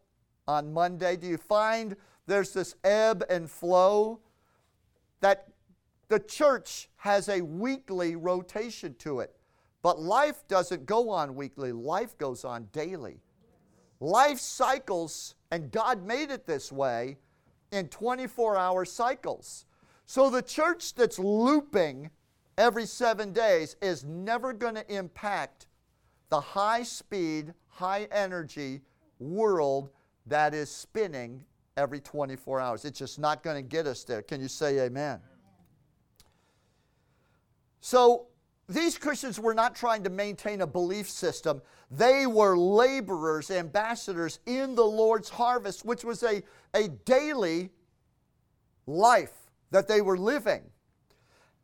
on 0.49 0.73
Monday? 0.73 1.17
Do 1.17 1.27
you 1.27 1.37
find 1.37 1.95
there's 2.27 2.55
this 2.55 2.77
ebb 2.83 3.27
and 3.29 3.51
flow 3.51 4.21
that 5.21 5.49
the 6.11 6.19
church 6.19 6.89
has 6.97 7.29
a 7.29 7.41
weekly 7.41 8.17
rotation 8.17 8.95
to 8.99 9.21
it. 9.21 9.35
But 9.81 10.01
life 10.01 10.43
doesn't 10.49 10.85
go 10.85 11.09
on 11.09 11.37
weekly, 11.37 11.73
life 11.73 12.19
goes 12.19 12.45
on 12.45 12.69
daily. 12.73 13.23
Life 14.01 14.41
cycles, 14.41 15.37
and 15.53 15.71
God 15.71 16.05
made 16.05 16.31
it 16.31 16.47
this 16.47 16.73
way 16.73 17.17
in 17.71 17.89
24 17.89 18.57
hour 18.57 18.85
cycles. 18.85 19.67
So 20.05 20.29
the 20.29 20.43
church 20.43 20.95
that's 20.95 21.19
looping 21.19 22.11
every 22.59 22.87
seven 22.87 23.33
days 23.33 23.77
is 23.81 24.05
never 24.05 24.53
going 24.53 24.75
to 24.75 24.95
impact 24.95 25.69
the 26.29 26.41
high 26.41 26.83
speed, 26.83 27.55
high 27.69 28.09
energy 28.11 28.81
world 29.21 29.91
that 30.27 30.55
is 30.55 30.71
spinning 30.71 31.45
every 31.77 32.01
24 32.01 32.61
hours. 32.61 32.85
It's 32.85 32.99
just 32.99 33.21
not 33.21 33.45
going 33.45 33.57
to 33.57 33.63
get 33.63 33.87
us 33.87 34.03
there. 34.03 34.23
Can 34.23 34.41
you 34.41 34.49
say 34.49 34.81
amen? 34.81 35.21
So, 37.81 38.27
these 38.69 38.97
Christians 38.97 39.41
were 39.41 39.55
not 39.55 39.75
trying 39.75 40.05
to 40.05 40.11
maintain 40.11 40.61
a 40.61 40.67
belief 40.67 41.11
system. 41.11 41.61
They 41.91 42.27
were 42.27 42.57
laborers, 42.57 43.51
ambassadors 43.51 44.39
in 44.47 44.77
the 44.77 44.85
Lord's 44.85 45.29
harvest, 45.29 45.85
which 45.85 46.05
was 46.05 46.23
a, 46.23 46.43
a 46.73 46.89
daily 46.89 47.71
life 48.87 49.33
that 49.73 49.89
they 49.89 50.01
were 50.03 50.17
living. 50.17 50.63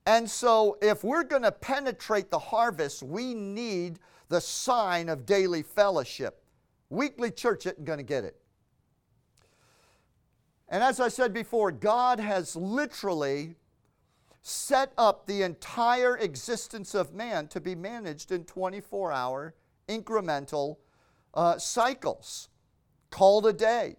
And 0.05 0.29
so, 0.29 0.79
if 0.83 1.05
we're 1.05 1.25
going 1.25 1.43
to 1.43 1.53
penetrate 1.53 2.31
the 2.31 2.39
harvest, 2.39 3.03
we 3.03 3.35
need 3.35 3.99
the 4.29 4.41
sign 4.41 5.09
of 5.09 5.27
daily 5.27 5.63
fellowship. 5.63 6.43
Weekly 6.91 7.31
church 7.31 7.67
isn't 7.67 7.85
going 7.85 7.99
to 7.99 8.05
get 8.05 8.25
it. 8.25 8.37
And 10.69 10.83
as 10.83 10.99
I 10.99 11.09
said 11.09 11.33
before, 11.33 11.71
God 11.71 12.19
has 12.19 12.57
literally 12.57 13.55
set 14.47 14.93
up 14.97 15.27
the 15.27 15.43
entire 15.43 16.17
existence 16.19 16.95
of 16.95 17.13
man 17.13 17.49
to 17.49 17.61
be 17.61 17.75
managed 17.75 18.31
in 18.31 18.45
24 18.45 19.13
hour 19.13 19.55
incremental 19.89 20.77
uh, 21.35 21.59
cycles 21.59 22.49
called 23.11 23.47
a 23.47 23.53
day. 23.53 23.97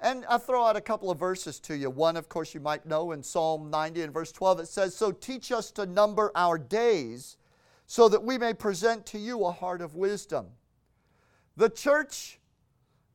And 0.00 0.24
I'll 0.28 0.40
throw 0.40 0.64
out 0.64 0.76
a 0.76 0.80
couple 0.80 1.10
of 1.12 1.18
verses 1.18 1.60
to 1.60 1.76
you. 1.76 1.90
One, 1.90 2.16
of 2.16 2.28
course, 2.28 2.54
you 2.54 2.60
might 2.60 2.86
know 2.86 3.12
in 3.12 3.22
Psalm 3.22 3.70
90 3.70 4.02
and 4.02 4.12
verse 4.12 4.32
12, 4.32 4.60
it 4.60 4.68
says, 4.68 4.96
So 4.96 5.12
teach 5.12 5.52
us 5.52 5.70
to 5.72 5.86
number 5.86 6.32
our 6.34 6.58
days 6.58 7.36
so 7.86 8.08
that 8.08 8.24
we 8.24 8.38
may 8.38 8.54
present 8.54 9.06
to 9.06 9.18
you 9.18 9.44
a 9.44 9.52
heart 9.52 9.80
of 9.80 9.94
wisdom. 9.94 10.46
The 11.56 11.68
church 11.68 12.40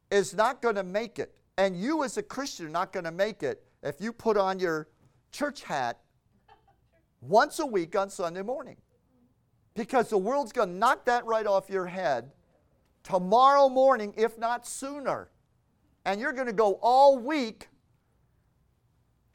is 0.09 0.33
not 0.33 0.61
going 0.61 0.75
to 0.75 0.83
make 0.83 1.19
it 1.19 1.37
and 1.57 1.75
you, 1.75 2.03
as 2.03 2.17
a 2.17 2.23
Christian, 2.23 2.67
are 2.67 2.69
not 2.69 2.93
going 2.93 3.05
to 3.05 3.11
make 3.11 3.43
it 3.43 3.63
if 3.81 3.99
you 3.99 4.13
put 4.13 4.37
on 4.37 4.59
your 4.59 4.87
church 5.31 5.63
hat 5.63 5.99
once 7.27 7.59
a 7.59 7.65
week 7.65 7.95
on 7.95 8.09
Sunday 8.09 8.41
morning. 8.41 8.77
Because 9.73 10.09
the 10.09 10.17
world's 10.17 10.51
going 10.51 10.69
to 10.69 10.75
knock 10.75 11.05
that 11.05 11.25
right 11.25 11.45
off 11.45 11.69
your 11.69 11.85
head 11.85 12.31
tomorrow 13.03 13.69
morning, 13.69 14.13
if 14.17 14.37
not 14.37 14.67
sooner. 14.67 15.29
And 16.05 16.19
you're 16.19 16.33
going 16.33 16.47
to 16.47 16.53
go 16.53 16.79
all 16.81 17.17
week 17.17 17.69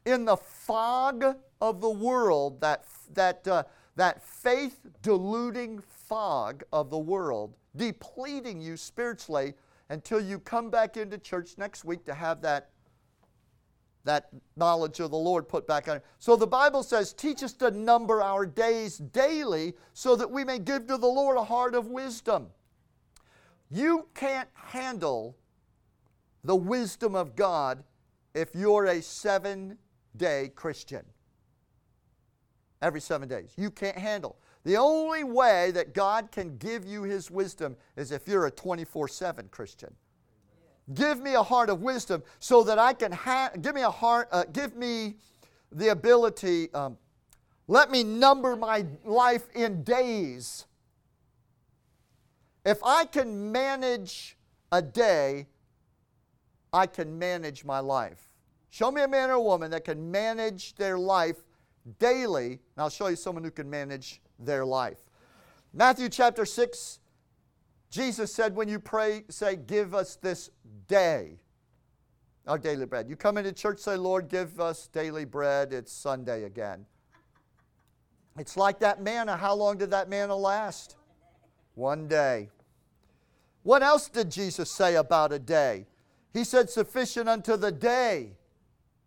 in 0.05 0.25
the 0.25 0.37
fog 0.37 1.37
of 1.61 1.81
the 1.81 1.89
world, 1.89 2.59
that, 2.61 2.85
that, 3.13 3.47
uh, 3.47 3.63
that 3.95 4.21
faith 4.21 4.85
deluding 5.01 5.79
fog 5.79 6.63
of 6.73 6.89
the 6.89 6.97
world, 6.97 7.55
depleting 7.75 8.59
you 8.59 8.75
spiritually 8.75 9.53
until 9.89 10.19
you 10.19 10.39
come 10.39 10.69
back 10.69 10.97
into 10.97 11.17
church 11.17 11.51
next 11.57 11.85
week 11.85 12.03
to 12.05 12.13
have 12.13 12.41
that, 12.41 12.69
that 14.05 14.29
knowledge 14.55 14.99
of 14.99 15.11
the 15.11 15.17
Lord 15.17 15.47
put 15.47 15.65
back 15.65 15.87
on. 15.87 16.01
So 16.19 16.35
the 16.35 16.47
Bible 16.47 16.83
says, 16.83 17.13
Teach 17.13 17.43
us 17.43 17.53
to 17.53 17.71
number 17.71 18.21
our 18.21 18.45
days 18.45 18.97
daily 18.97 19.73
so 19.93 20.15
that 20.15 20.29
we 20.29 20.43
may 20.43 20.59
give 20.59 20.87
to 20.87 20.97
the 20.97 21.07
Lord 21.07 21.37
a 21.37 21.43
heart 21.43 21.75
of 21.75 21.87
wisdom. 21.87 22.47
You 23.69 24.07
can't 24.13 24.49
handle 24.53 25.37
the 26.43 26.55
wisdom 26.55 27.15
of 27.15 27.35
God 27.35 27.83
if 28.33 28.53
you're 28.53 28.85
a 28.85 29.01
seven 29.01 29.77
day 30.17 30.51
Christian. 30.55 31.05
Every 32.81 33.01
seven 33.01 33.29
days. 33.29 33.53
You 33.57 33.71
can't 33.71 33.97
handle. 33.97 34.37
The 34.65 34.77
only 34.77 35.23
way 35.23 35.71
that 35.71 35.93
God 35.93 36.31
can 36.31 36.57
give 36.57 36.85
you 36.85 37.03
His 37.03 37.31
wisdom 37.31 37.77
is 37.95 38.11
if 38.11 38.27
you're 38.27 38.45
a 38.45 38.51
24 38.51 39.07
7 39.07 39.47
Christian. 39.49 39.93
Give 40.93 41.21
me 41.21 41.33
a 41.35 41.43
heart 41.43 41.69
of 41.69 41.81
wisdom 41.81 42.23
so 42.39 42.63
that 42.63 42.77
I 42.77 42.93
can 42.93 43.11
have, 43.11 43.61
give 43.61 43.75
me 43.75 43.83
a 43.83 43.89
heart, 43.89 44.27
uh, 44.31 44.43
give 44.51 44.75
me 44.75 45.15
the 45.71 45.89
ability, 45.89 46.73
um, 46.73 46.97
let 47.67 47.89
me 47.89 48.03
number 48.03 48.55
my 48.55 48.85
life 49.05 49.47
in 49.55 49.83
days. 49.83 50.65
If 52.65 52.83
I 52.83 53.05
can 53.05 53.51
manage 53.51 54.37
a 54.71 54.81
day, 54.81 55.47
I 56.73 56.87
can 56.87 57.17
manage 57.17 57.63
my 57.63 57.79
life. 57.79 58.31
Show 58.69 58.91
me 58.91 59.01
a 59.03 59.07
man 59.07 59.29
or 59.29 59.33
a 59.33 59.41
woman 59.41 59.71
that 59.71 59.85
can 59.85 60.11
manage 60.11 60.75
their 60.75 60.97
life 60.97 61.37
daily, 61.99 62.51
and 62.53 62.59
I'll 62.77 62.89
show 62.89 63.07
you 63.07 63.15
someone 63.15 63.43
who 63.43 63.51
can 63.51 63.69
manage 63.69 64.21
their 64.39 64.65
life. 64.65 64.97
Matthew 65.73 66.09
chapter 66.09 66.45
6, 66.45 66.99
Jesus 67.93 68.33
said, 68.33 68.55
when 68.55 68.67
you 68.67 68.79
pray, 68.79 69.23
say, 69.29 69.55
Give 69.55 69.93
us 69.93 70.15
this 70.15 70.49
day 70.87 71.37
our 72.47 72.57
daily 72.57 72.87
bread. 72.87 73.07
You 73.07 73.15
come 73.15 73.37
into 73.37 73.51
church, 73.51 73.77
say, 73.77 73.95
Lord, 73.95 74.29
give 74.29 74.59
us 74.59 74.87
daily 74.87 75.25
bread. 75.25 75.71
It's 75.71 75.93
Sunday 75.93 76.43
again. 76.45 76.87
It's 78.39 78.57
like 78.57 78.79
that 78.79 78.99
manna. 78.99 79.37
How 79.37 79.53
long 79.53 79.77
did 79.77 79.91
that 79.91 80.09
manna 80.09 80.35
last? 80.35 80.95
One 81.75 82.07
day. 82.07 82.49
What 83.61 83.83
else 83.83 84.09
did 84.09 84.31
Jesus 84.31 84.71
say 84.71 84.95
about 84.95 85.31
a 85.31 85.39
day? 85.39 85.85
He 86.33 86.43
said, 86.43 86.71
Sufficient 86.71 87.29
unto 87.29 87.57
the 87.57 87.71
day 87.71 88.31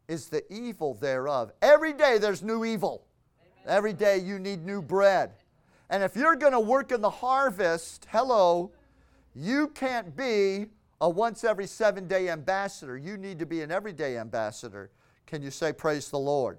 is 0.06 0.28
the 0.28 0.44
evil 0.50 0.94
thereof. 0.94 1.50
Every 1.60 1.92
day 1.92 2.18
there's 2.18 2.40
new 2.40 2.64
evil. 2.64 3.04
Every 3.66 3.92
day 3.92 4.18
you 4.18 4.38
need 4.38 4.64
new 4.64 4.80
bread. 4.80 5.32
And 5.90 6.02
if 6.02 6.16
you're 6.16 6.36
going 6.36 6.52
to 6.52 6.60
work 6.60 6.90
in 6.90 7.00
the 7.00 7.10
harvest, 7.10 8.06
hello, 8.10 8.72
you 9.38 9.68
can't 9.68 10.16
be 10.16 10.66
a 11.02 11.10
once 11.10 11.44
every 11.44 11.66
seven 11.66 12.08
day 12.08 12.30
ambassador. 12.30 12.96
You 12.96 13.18
need 13.18 13.38
to 13.38 13.46
be 13.46 13.60
an 13.60 13.70
everyday 13.70 14.16
ambassador. 14.16 14.90
Can 15.26 15.42
you 15.42 15.50
say, 15.50 15.74
Praise 15.74 16.08
the 16.08 16.18
Lord? 16.18 16.58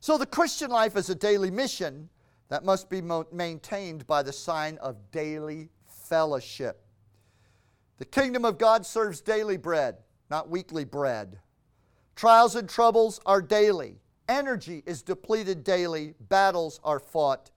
So 0.00 0.16
the 0.16 0.24
Christian 0.24 0.70
life 0.70 0.96
is 0.96 1.10
a 1.10 1.14
daily 1.14 1.50
mission 1.50 2.08
that 2.48 2.64
must 2.64 2.88
be 2.88 3.02
maintained 3.02 4.06
by 4.06 4.22
the 4.22 4.32
sign 4.32 4.78
of 4.78 4.96
daily 5.10 5.68
fellowship. 5.86 6.82
The 7.98 8.06
kingdom 8.06 8.46
of 8.46 8.56
God 8.56 8.86
serves 8.86 9.20
daily 9.20 9.58
bread, 9.58 9.96
not 10.30 10.48
weekly 10.48 10.84
bread. 10.84 11.38
Trials 12.16 12.56
and 12.56 12.66
troubles 12.66 13.20
are 13.26 13.42
daily. 13.42 13.96
Energy 14.26 14.82
is 14.86 15.02
depleted 15.02 15.64
daily. 15.64 16.14
Battles 16.28 16.80
are 16.82 17.00
fought 17.00 17.50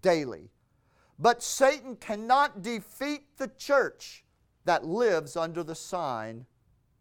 daily. 0.00 0.50
But 1.18 1.42
Satan 1.42 1.96
cannot 1.96 2.62
defeat 2.62 3.36
the 3.36 3.48
church 3.58 4.24
that 4.64 4.84
lives 4.84 5.36
under 5.36 5.64
the 5.64 5.74
sign 5.74 6.46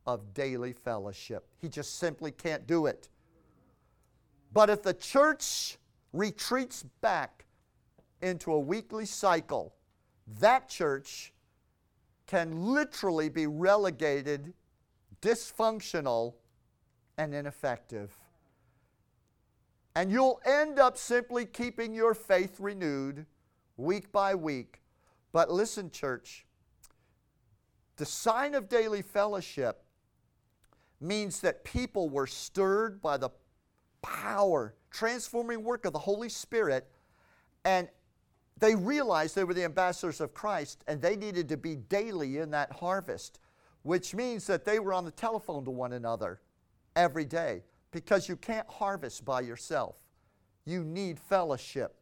of 0.05 0.33
daily 0.33 0.73
fellowship. 0.73 1.47
He 1.59 1.69
just 1.69 1.99
simply 1.99 2.31
can't 2.31 2.65
do 2.65 2.87
it. 2.87 3.09
But 4.53 4.69
if 4.69 4.81
the 4.81 4.93
church 4.93 5.77
retreats 6.13 6.83
back 7.01 7.45
into 8.21 8.51
a 8.53 8.59
weekly 8.59 9.05
cycle, 9.05 9.75
that 10.39 10.69
church 10.69 11.33
can 12.25 12.73
literally 12.73 13.29
be 13.29 13.47
relegated 13.47 14.53
dysfunctional 15.21 16.33
and 17.17 17.33
ineffective. 17.33 18.17
And 19.95 20.11
you'll 20.11 20.39
end 20.45 20.79
up 20.79 20.97
simply 20.97 21.45
keeping 21.45 21.93
your 21.93 22.13
faith 22.13 22.59
renewed 22.59 23.25
week 23.77 24.11
by 24.11 24.35
week. 24.35 24.81
But 25.31 25.51
listen, 25.51 25.91
church, 25.91 26.45
the 27.97 28.05
sign 28.05 28.55
of 28.55 28.69
daily 28.69 29.01
fellowship 29.01 29.83
means 30.99 31.41
that 31.41 31.63
people 31.63 32.09
were 32.09 32.27
stirred 32.27 33.01
by 33.01 33.17
the 33.17 33.29
power, 34.01 34.75
transforming 34.89 35.63
work 35.63 35.85
of 35.85 35.93
the 35.93 35.99
Holy 35.99 36.29
Spirit, 36.29 36.89
and 37.65 37.87
they 38.59 38.75
realized 38.75 39.35
they 39.35 39.43
were 39.43 39.53
the 39.53 39.63
ambassadors 39.63 40.19
of 40.19 40.33
Christ 40.33 40.83
and 40.87 41.01
they 41.01 41.15
needed 41.15 41.47
to 41.49 41.57
be 41.57 41.75
daily 41.75 42.37
in 42.37 42.49
that 42.51 42.71
harvest, 42.71 43.39
which 43.83 44.15
means 44.15 44.47
that 44.47 44.65
they 44.65 44.79
were 44.79 44.93
on 44.93 45.05
the 45.05 45.11
telephone 45.11 45.63
to 45.65 45.71
one 45.71 45.93
another 45.93 46.41
every 46.95 47.25
day 47.25 47.63
because 47.91 48.27
you 48.27 48.35
can't 48.35 48.67
harvest 48.67 49.23
by 49.23 49.41
yourself. 49.41 49.97
You 50.65 50.83
need 50.83 51.19
fellowship. 51.19 51.96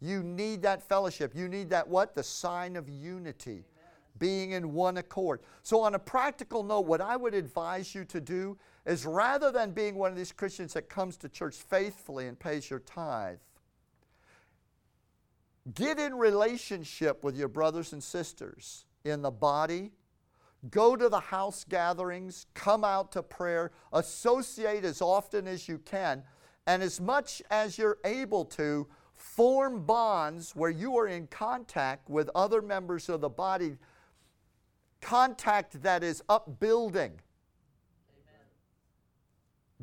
You 0.00 0.22
need 0.22 0.62
that 0.62 0.82
fellowship. 0.82 1.34
You 1.34 1.48
need 1.48 1.70
that 1.70 1.88
what? 1.88 2.14
The 2.14 2.22
sign 2.22 2.76
of 2.76 2.88
unity, 2.88 3.64
being 4.18 4.52
in 4.52 4.72
one 4.72 4.98
accord. 4.98 5.40
So, 5.62 5.80
on 5.80 5.94
a 5.94 5.98
practical 5.98 6.62
note, 6.62 6.86
what 6.86 7.00
I 7.00 7.16
would 7.16 7.34
advise 7.34 7.94
you 7.94 8.04
to 8.06 8.20
do 8.20 8.58
is 8.84 9.04
rather 9.04 9.50
than 9.50 9.72
being 9.72 9.96
one 9.96 10.10
of 10.10 10.16
these 10.16 10.32
Christians 10.32 10.74
that 10.74 10.88
comes 10.88 11.16
to 11.18 11.28
church 11.28 11.56
faithfully 11.56 12.26
and 12.26 12.38
pays 12.38 12.68
your 12.70 12.80
tithe, 12.80 13.38
get 15.74 15.98
in 15.98 16.14
relationship 16.14 17.24
with 17.24 17.36
your 17.36 17.48
brothers 17.48 17.92
and 17.92 18.02
sisters 18.02 18.84
in 19.04 19.22
the 19.22 19.30
body 19.30 19.92
Go 20.70 20.96
to 20.96 21.08
the 21.08 21.20
house 21.20 21.64
gatherings, 21.64 22.46
come 22.54 22.82
out 22.82 23.12
to 23.12 23.22
prayer, 23.22 23.72
associate 23.92 24.84
as 24.84 25.00
often 25.00 25.46
as 25.46 25.68
you 25.68 25.78
can, 25.78 26.22
and 26.66 26.82
as 26.82 27.00
much 27.00 27.42
as 27.50 27.78
you're 27.78 27.98
able 28.04 28.44
to, 28.46 28.86
form 29.26 29.84
bonds 29.84 30.54
where 30.54 30.70
you 30.70 30.96
are 30.96 31.08
in 31.08 31.26
contact 31.26 32.08
with 32.08 32.30
other 32.34 32.62
members 32.62 33.08
of 33.08 33.20
the 33.20 33.28
body, 33.28 33.76
contact 35.02 35.82
that 35.82 36.02
is 36.02 36.22
upbuilding. 36.28 37.12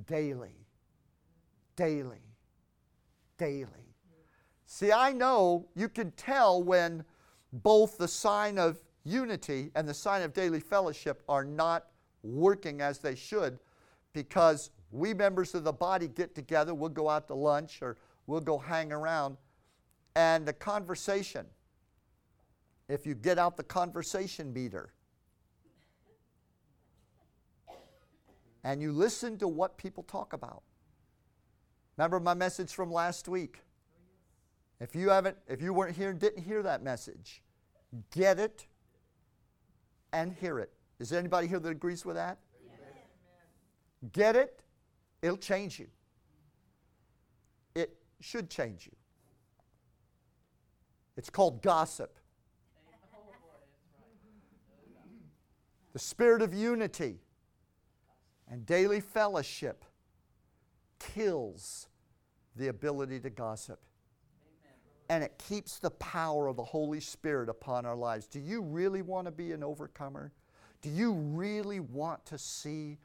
Daily, 0.07 0.55
daily, 1.75 2.23
daily. 3.37 3.67
See, 4.65 4.91
I 4.91 5.11
know 5.11 5.67
you 5.75 5.87
can 5.87 6.11
tell 6.11 6.63
when 6.63 7.03
both 7.51 7.97
the 7.99 8.07
sign 8.07 8.57
of 8.57 8.79
unity 9.03 9.69
and 9.75 9.87
the 9.87 9.93
sign 9.93 10.23
of 10.23 10.33
daily 10.33 10.61
fellowship 10.61 11.21
are 11.29 11.45
not 11.45 11.87
working 12.23 12.81
as 12.81 12.97
they 12.97 13.13
should 13.13 13.59
because 14.13 14.71
we 14.89 15.13
members 15.13 15.53
of 15.53 15.63
the 15.63 15.73
body 15.73 16.07
get 16.07 16.33
together, 16.33 16.73
we'll 16.73 16.89
go 16.89 17.07
out 17.07 17.27
to 17.27 17.35
lunch 17.35 17.81
or 17.83 17.97
we'll 18.27 18.41
go 18.41 18.57
hang 18.57 18.91
around, 18.91 19.37
and 20.15 20.45
the 20.45 20.53
conversation, 20.53 21.45
if 22.87 23.05
you 23.05 23.15
get 23.15 23.37
out 23.37 23.57
the 23.57 23.63
conversation 23.63 24.53
meter 24.53 24.93
and 28.63 28.81
you 28.81 28.91
listen 28.91 29.37
to 29.37 29.47
what 29.47 29.77
people 29.77 30.03
talk 30.03 30.33
about. 30.33 30.63
Remember 31.97 32.19
my 32.19 32.33
message 32.33 32.73
from 32.73 32.91
last 32.91 33.27
week? 33.27 33.59
If 34.79 34.95
you 34.95 35.09
haven't, 35.09 35.37
if 35.47 35.61
you 35.61 35.73
weren't 35.73 35.95
here 35.95 36.09
and 36.09 36.19
didn't 36.19 36.43
hear 36.43 36.63
that 36.63 36.83
message, 36.83 37.43
get 38.11 38.39
it 38.39 38.65
and 40.11 40.33
hear 40.33 40.59
it. 40.59 40.71
Is 40.99 41.09
there 41.09 41.19
anybody 41.19 41.47
here 41.47 41.59
that 41.59 41.69
agrees 41.69 42.05
with 42.05 42.15
that? 42.15 42.37
Yes. 42.65 44.11
Get 44.11 44.35
it? 44.35 44.61
It'll 45.21 45.37
change 45.37 45.79
you. 45.79 45.87
Should 48.23 48.49
change 48.49 48.85
you. 48.85 48.95
It's 51.17 51.29
called 51.29 51.61
gossip. 51.61 52.17
The 55.91 55.99
spirit 55.99 56.41
of 56.41 56.53
unity 56.53 57.19
and 58.49 58.65
daily 58.65 59.01
fellowship 59.01 59.83
kills 60.99 61.89
the 62.55 62.69
ability 62.69 63.19
to 63.19 63.29
gossip 63.29 63.81
and 65.09 65.21
it 65.21 65.37
keeps 65.49 65.77
the 65.77 65.91
power 65.91 66.47
of 66.47 66.55
the 66.55 66.63
Holy 66.63 67.01
Spirit 67.01 67.49
upon 67.49 67.85
our 67.85 67.95
lives. 67.95 68.25
Do 68.25 68.39
you 68.39 68.61
really 68.61 69.01
want 69.01 69.25
to 69.25 69.31
be 69.31 69.51
an 69.51 69.63
overcomer? 69.63 70.31
Do 70.81 70.89
you 70.89 71.11
really 71.11 71.81
want 71.81 72.25
to 72.27 72.37
see 72.37 72.99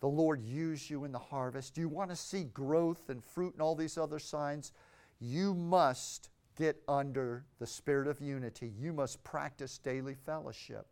the 0.00 0.08
Lord 0.08 0.42
use 0.42 0.88
you 0.88 1.04
in 1.04 1.12
the 1.12 1.18
harvest? 1.18 1.74
Do 1.74 1.80
you 1.80 1.88
want 1.88 2.10
to 2.10 2.16
see 2.16 2.44
growth 2.44 3.08
and 3.08 3.24
fruit 3.24 3.54
and 3.54 3.62
all 3.62 3.74
these 3.74 3.98
other 3.98 4.18
signs? 4.18 4.72
You 5.20 5.54
must 5.54 6.30
get 6.56 6.82
under 6.88 7.44
the 7.58 7.66
spirit 7.66 8.08
of 8.08 8.20
unity. 8.20 8.72
You 8.78 8.92
must 8.92 9.22
practice 9.24 9.78
daily 9.78 10.14
fellowship. 10.14 10.86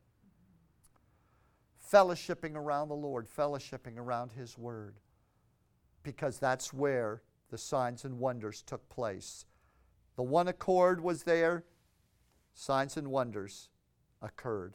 Fellowshipping 1.93 2.55
around 2.55 2.89
the 2.89 2.95
Lord, 2.95 3.27
fellowshipping 3.29 3.97
around 3.97 4.33
His 4.33 4.59
Word, 4.59 4.97
because 6.03 6.39
that's 6.39 6.73
where 6.73 7.23
the 7.51 7.59
signs 7.59 8.05
and 8.05 8.19
wonders 8.19 8.63
took 8.63 8.89
place. 8.89 9.45
The 10.17 10.23
one 10.23 10.49
accord 10.49 11.01
was 11.01 11.23
there, 11.23 11.65
signs 12.55 12.97
and 12.97 13.09
wonders 13.09 13.69
occurred. 14.21 14.75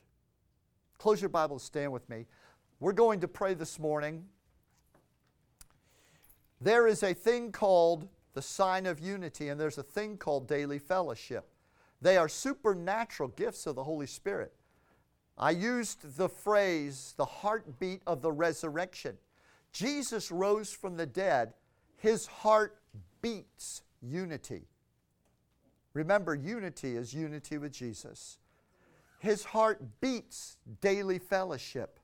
Close 0.97 1.21
your 1.21 1.29
Bible, 1.29 1.59
stand 1.59 1.91
with 1.91 2.07
me. 2.09 2.27
We're 2.81 2.93
going 2.93 3.19
to 3.19 3.27
pray 3.27 3.53
this 3.53 3.77
morning. 3.77 4.25
There 6.59 6.87
is 6.87 7.03
a 7.03 7.13
thing 7.13 7.51
called 7.51 8.07
the 8.33 8.41
sign 8.41 8.87
of 8.87 8.99
unity, 8.99 9.49
and 9.49 9.61
there's 9.61 9.77
a 9.77 9.83
thing 9.83 10.17
called 10.17 10.47
daily 10.47 10.79
fellowship. 10.79 11.47
They 12.01 12.17
are 12.17 12.27
supernatural 12.27 13.29
gifts 13.29 13.67
of 13.67 13.75
the 13.75 13.83
Holy 13.83 14.07
Spirit. 14.07 14.51
I 15.37 15.51
used 15.51 16.17
the 16.17 16.27
phrase, 16.27 17.13
the 17.17 17.25
heartbeat 17.25 18.01
of 18.07 18.23
the 18.23 18.31
resurrection. 18.31 19.15
Jesus 19.71 20.31
rose 20.31 20.73
from 20.73 20.97
the 20.97 21.05
dead, 21.05 21.53
his 21.97 22.25
heart 22.25 22.79
beats 23.21 23.83
unity. 24.01 24.63
Remember, 25.93 26.33
unity 26.33 26.95
is 26.95 27.13
unity 27.13 27.59
with 27.59 27.73
Jesus. 27.73 28.39
His 29.19 29.43
heart 29.43 30.01
beats 30.01 30.57
daily 30.81 31.19
fellowship. 31.19 31.99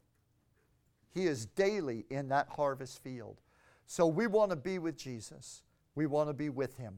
He 1.17 1.25
is 1.25 1.47
daily 1.47 2.05
in 2.11 2.29
that 2.29 2.47
harvest 2.47 3.01
field. 3.01 3.41
So 3.87 4.05
we 4.05 4.27
want 4.27 4.51
to 4.51 4.55
be 4.55 4.77
with 4.77 4.95
Jesus. 4.95 5.63
We 5.95 6.05
want 6.05 6.29
to 6.29 6.33
be 6.33 6.49
with 6.49 6.77
Him. 6.77 6.93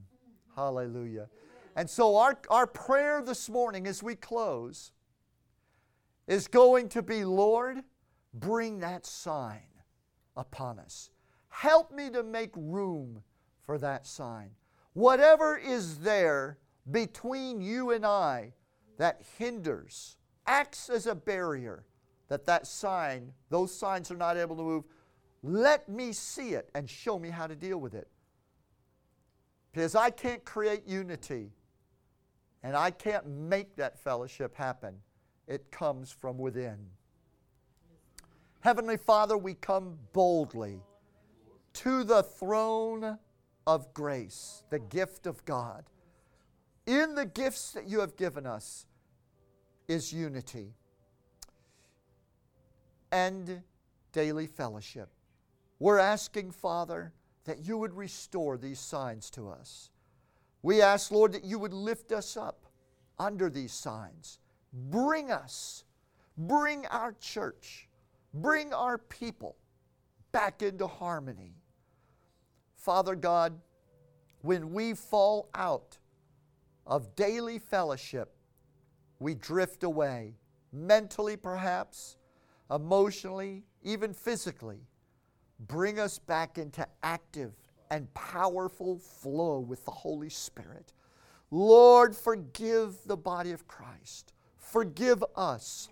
Hallelujah. 0.58 1.30
And 1.78 1.90
so 1.90 2.18
our, 2.18 2.38
our 2.50 2.68
prayer 2.68 3.22
this 3.26 3.50
morning 3.50 3.88
as 3.88 4.04
we 4.04 4.16
close 4.16 4.92
is 6.28 6.50
going 6.50 6.90
to 6.90 7.02
be 7.02 7.24
Lord, 7.24 7.78
bring 8.34 8.80
that 8.80 9.06
sign 9.06 9.70
upon 10.36 10.80
us. 10.80 11.12
Help 11.48 11.94
me 11.94 12.10
to 12.10 12.22
make 12.22 12.52
room 12.58 13.24
for 13.66 13.78
that 13.78 14.06
sign. 14.06 14.50
Whatever 14.92 15.58
is 15.58 16.00
there 16.00 16.58
between 16.92 17.62
you 17.62 17.92
and 17.92 18.06
I 18.06 18.52
that 18.98 19.22
hinders, 19.38 20.18
acts 20.46 20.90
as 20.90 21.08
a 21.08 21.16
barrier, 21.16 21.86
that 22.30 22.46
that 22.46 22.66
sign, 22.68 23.34
those 23.50 23.76
signs 23.76 24.10
are 24.12 24.16
not 24.16 24.38
able 24.38 24.56
to 24.56 24.64
move, 24.64 24.84
let 25.44 25.90
me 25.90 26.14
see 26.14 26.50
it 26.50 26.70
and 26.76 26.90
show 26.90 27.20
me 27.20 27.30
how 27.30 27.48
to 27.48 27.56
deal 27.56 27.80
with 27.80 27.94
it. 27.94 28.08
Because 29.72 29.96
I 29.96 30.10
can't 30.10 30.44
create 30.46 30.88
unity 30.88 31.52
and 32.64 32.76
I 32.76 32.92
can't 32.92 33.28
make 33.28 33.76
that 33.76 34.00
fellowship 34.00 34.56
happen. 34.56 34.96
It 35.48 35.72
comes 35.72 36.12
from 36.12 36.38
within. 36.38 36.78
Heavenly 38.62 38.98
Father, 38.98 39.38
we 39.38 39.54
come 39.56 39.98
boldly 40.14 40.82
to 41.74 42.04
the 42.04 42.24
throne 42.24 43.18
of 43.66 43.94
grace, 43.94 44.64
the 44.70 44.80
gift 44.80 45.26
of 45.26 45.44
God. 45.46 45.86
In 46.86 47.16
the 47.16 47.26
gifts 47.26 47.72
that 47.72 47.88
you 47.88 48.02
have 48.02 48.18
given 48.18 48.46
us 48.46 48.86
is 49.88 50.12
unity 50.12 50.74
and 53.12 53.62
daily 54.12 54.48
fellowship. 54.48 55.10
We're 55.80 56.00
asking, 56.00 56.52
Father, 56.52 57.14
that 57.46 57.60
you 57.66 57.78
would 57.78 57.94
restore 57.94 58.58
these 58.58 58.80
signs 58.80 59.30
to 59.32 59.50
us. 59.50 59.90
We 60.62 60.82
ask, 60.82 61.12
Lord, 61.12 61.32
that 61.34 61.46
you 61.46 61.58
would 61.58 61.74
lift 61.74 62.12
us 62.12 62.36
up 62.36 62.66
under 63.18 63.50
these 63.50 63.72
signs. 63.72 64.40
Bring 64.74 65.32
us, 65.32 65.86
bring 66.38 66.86
our 66.88 67.14
church, 67.14 67.88
bring 68.34 68.74
our 68.74 68.98
people 68.98 69.56
back 70.32 70.62
into 70.62 70.86
harmony. 70.86 71.56
Father 72.76 73.16
God, 73.16 73.60
when 74.42 74.72
we 74.72 74.94
fall 74.94 75.50
out 75.54 75.98
of 76.86 77.16
daily 77.16 77.60
fellowship, 77.60 78.36
we 79.20 79.34
drift 79.34 79.84
away, 79.84 80.36
mentally 80.72 81.36
perhaps, 81.36 82.18
emotionally, 82.72 83.64
even 83.84 84.14
physically. 84.14 84.88
Bring 85.60 86.00
us 86.00 86.20
back 86.20 86.58
into 86.58 86.88
active 87.04 87.54
and 87.92 88.14
powerful 88.14 88.98
flow 89.00 89.60
with 89.60 89.84
the 89.86 89.92
Holy 89.92 90.30
Spirit. 90.30 90.94
Lord, 91.52 92.16
forgive 92.16 92.98
the 93.06 93.18
body 93.18 93.52
of 93.52 93.68
Christ. 93.68 94.34
Forgive 94.58 95.24
us 95.36 95.90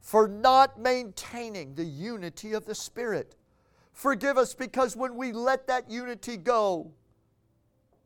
for 0.00 0.26
not 0.26 0.80
maintaining 0.80 1.74
the 1.74 1.84
unity 1.84 2.52
of 2.52 2.66
the 2.66 2.74
Spirit. 2.74 3.36
Forgive 3.92 4.38
us 4.38 4.54
because 4.54 4.96
when 4.96 5.14
we 5.14 5.32
let 5.32 5.66
that 5.68 5.90
unity 5.90 6.36
go, 6.36 6.90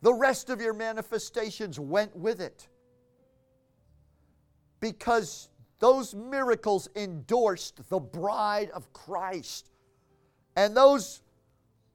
the 0.03 0.13
rest 0.13 0.51
of 0.51 0.61
your 0.61 0.75
manifestations 0.75 1.81
went 1.81 2.15
with 2.15 2.41
it. 2.41 2.69
Because 4.81 5.49
those 5.79 6.15
miracles 6.15 6.89
endorsed 6.97 7.89
the 7.89 8.01
bride 8.01 8.71
of 8.71 8.93
Christ. 8.93 9.71
And 10.57 10.77
those 10.77 11.21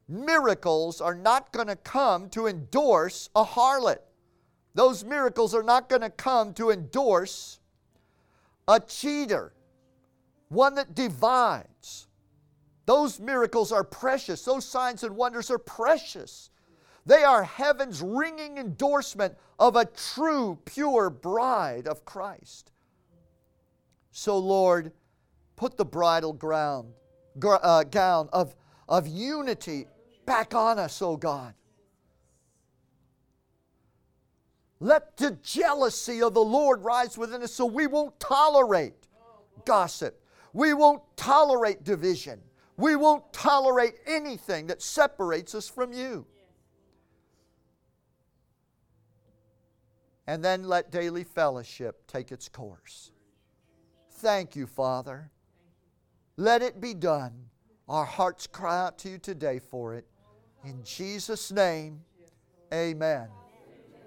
miracles 0.08 1.02
are 1.02 1.16
not 1.16 1.52
going 1.52 1.68
to 1.68 1.76
come 1.76 2.30
to 2.32 2.48
endorse 2.48 3.30
a 3.36 3.44
harlot. 3.44 4.00
Those 4.76 5.04
miracles 5.04 5.56
are 5.56 5.64
not 5.64 5.90
going 5.90 6.02
to 6.02 6.10
come 6.10 6.54
to 6.56 6.72
endorse 6.72 7.60
a 8.68 8.80
cheater, 8.80 9.54
one 10.50 10.76
that 10.76 10.94
divides. 10.94 12.08
Those 12.86 13.20
miracles 13.20 13.72
are 13.72 13.84
precious. 13.84 14.44
Those 14.44 14.66
signs 14.66 15.04
and 15.04 15.16
wonders 15.16 15.52
are 15.52 15.60
precious. 15.60 16.50
They 17.06 17.24
are 17.24 17.44
heaven's 17.44 18.02
ringing 18.02 18.58
endorsement 18.58 19.36
of 19.58 19.76
a 19.76 19.86
true, 19.86 20.60
pure 20.66 21.10
bride 21.10 21.88
of 21.88 22.06
Christ. 22.06 22.72
So, 24.12 24.38
Lord, 24.38 24.92
put 25.56 25.78
the 25.78 25.86
bridal 25.86 26.34
ground, 26.34 26.94
uh, 27.44 27.84
gown 27.84 28.30
of, 28.34 28.56
of 28.88 29.08
unity 29.08 29.88
back 30.26 30.54
on 30.56 30.80
us, 30.80 31.02
oh 31.02 31.18
God. 31.18 31.54
Let 34.80 35.18
the 35.18 35.32
jealousy 35.44 36.22
of 36.22 36.34
the 36.34 36.44
Lord 36.44 36.84
rise 36.84 37.18
within 37.18 37.44
us 37.44 37.54
so 37.54 37.66
we 37.66 37.86
won't 37.86 38.18
tolerate 38.20 38.94
gossip. 39.66 40.22
We 40.54 40.74
won't 40.74 41.02
tolerate 41.18 41.84
division. 41.84 42.40
We 42.78 42.96
won't 42.96 43.32
tolerate 43.34 43.96
anything 44.08 44.68
that 44.68 44.82
separates 44.82 45.54
us 45.54 45.68
from 45.68 45.92
you. 45.92 46.26
And 50.28 50.46
then 50.46 50.64
let 50.64 50.92
daily 50.92 51.24
fellowship 51.24 52.08
take 52.08 52.32
its 52.32 52.48
course. 52.48 53.12
Thank 54.20 54.58
you, 54.58 54.68
Father. 54.68 55.32
Let 56.36 56.62
it 56.62 56.82
be 56.82 56.94
done. 56.94 57.32
Our 57.88 58.04
hearts 58.04 58.48
cry 58.48 58.86
out 58.86 58.98
to 59.00 59.10
you 59.10 59.18
today 59.18 59.60
for 59.60 59.96
it. 59.96 60.06
In 60.66 60.84
Jesus' 60.84 61.54
name, 61.54 62.02
amen. 62.74 63.30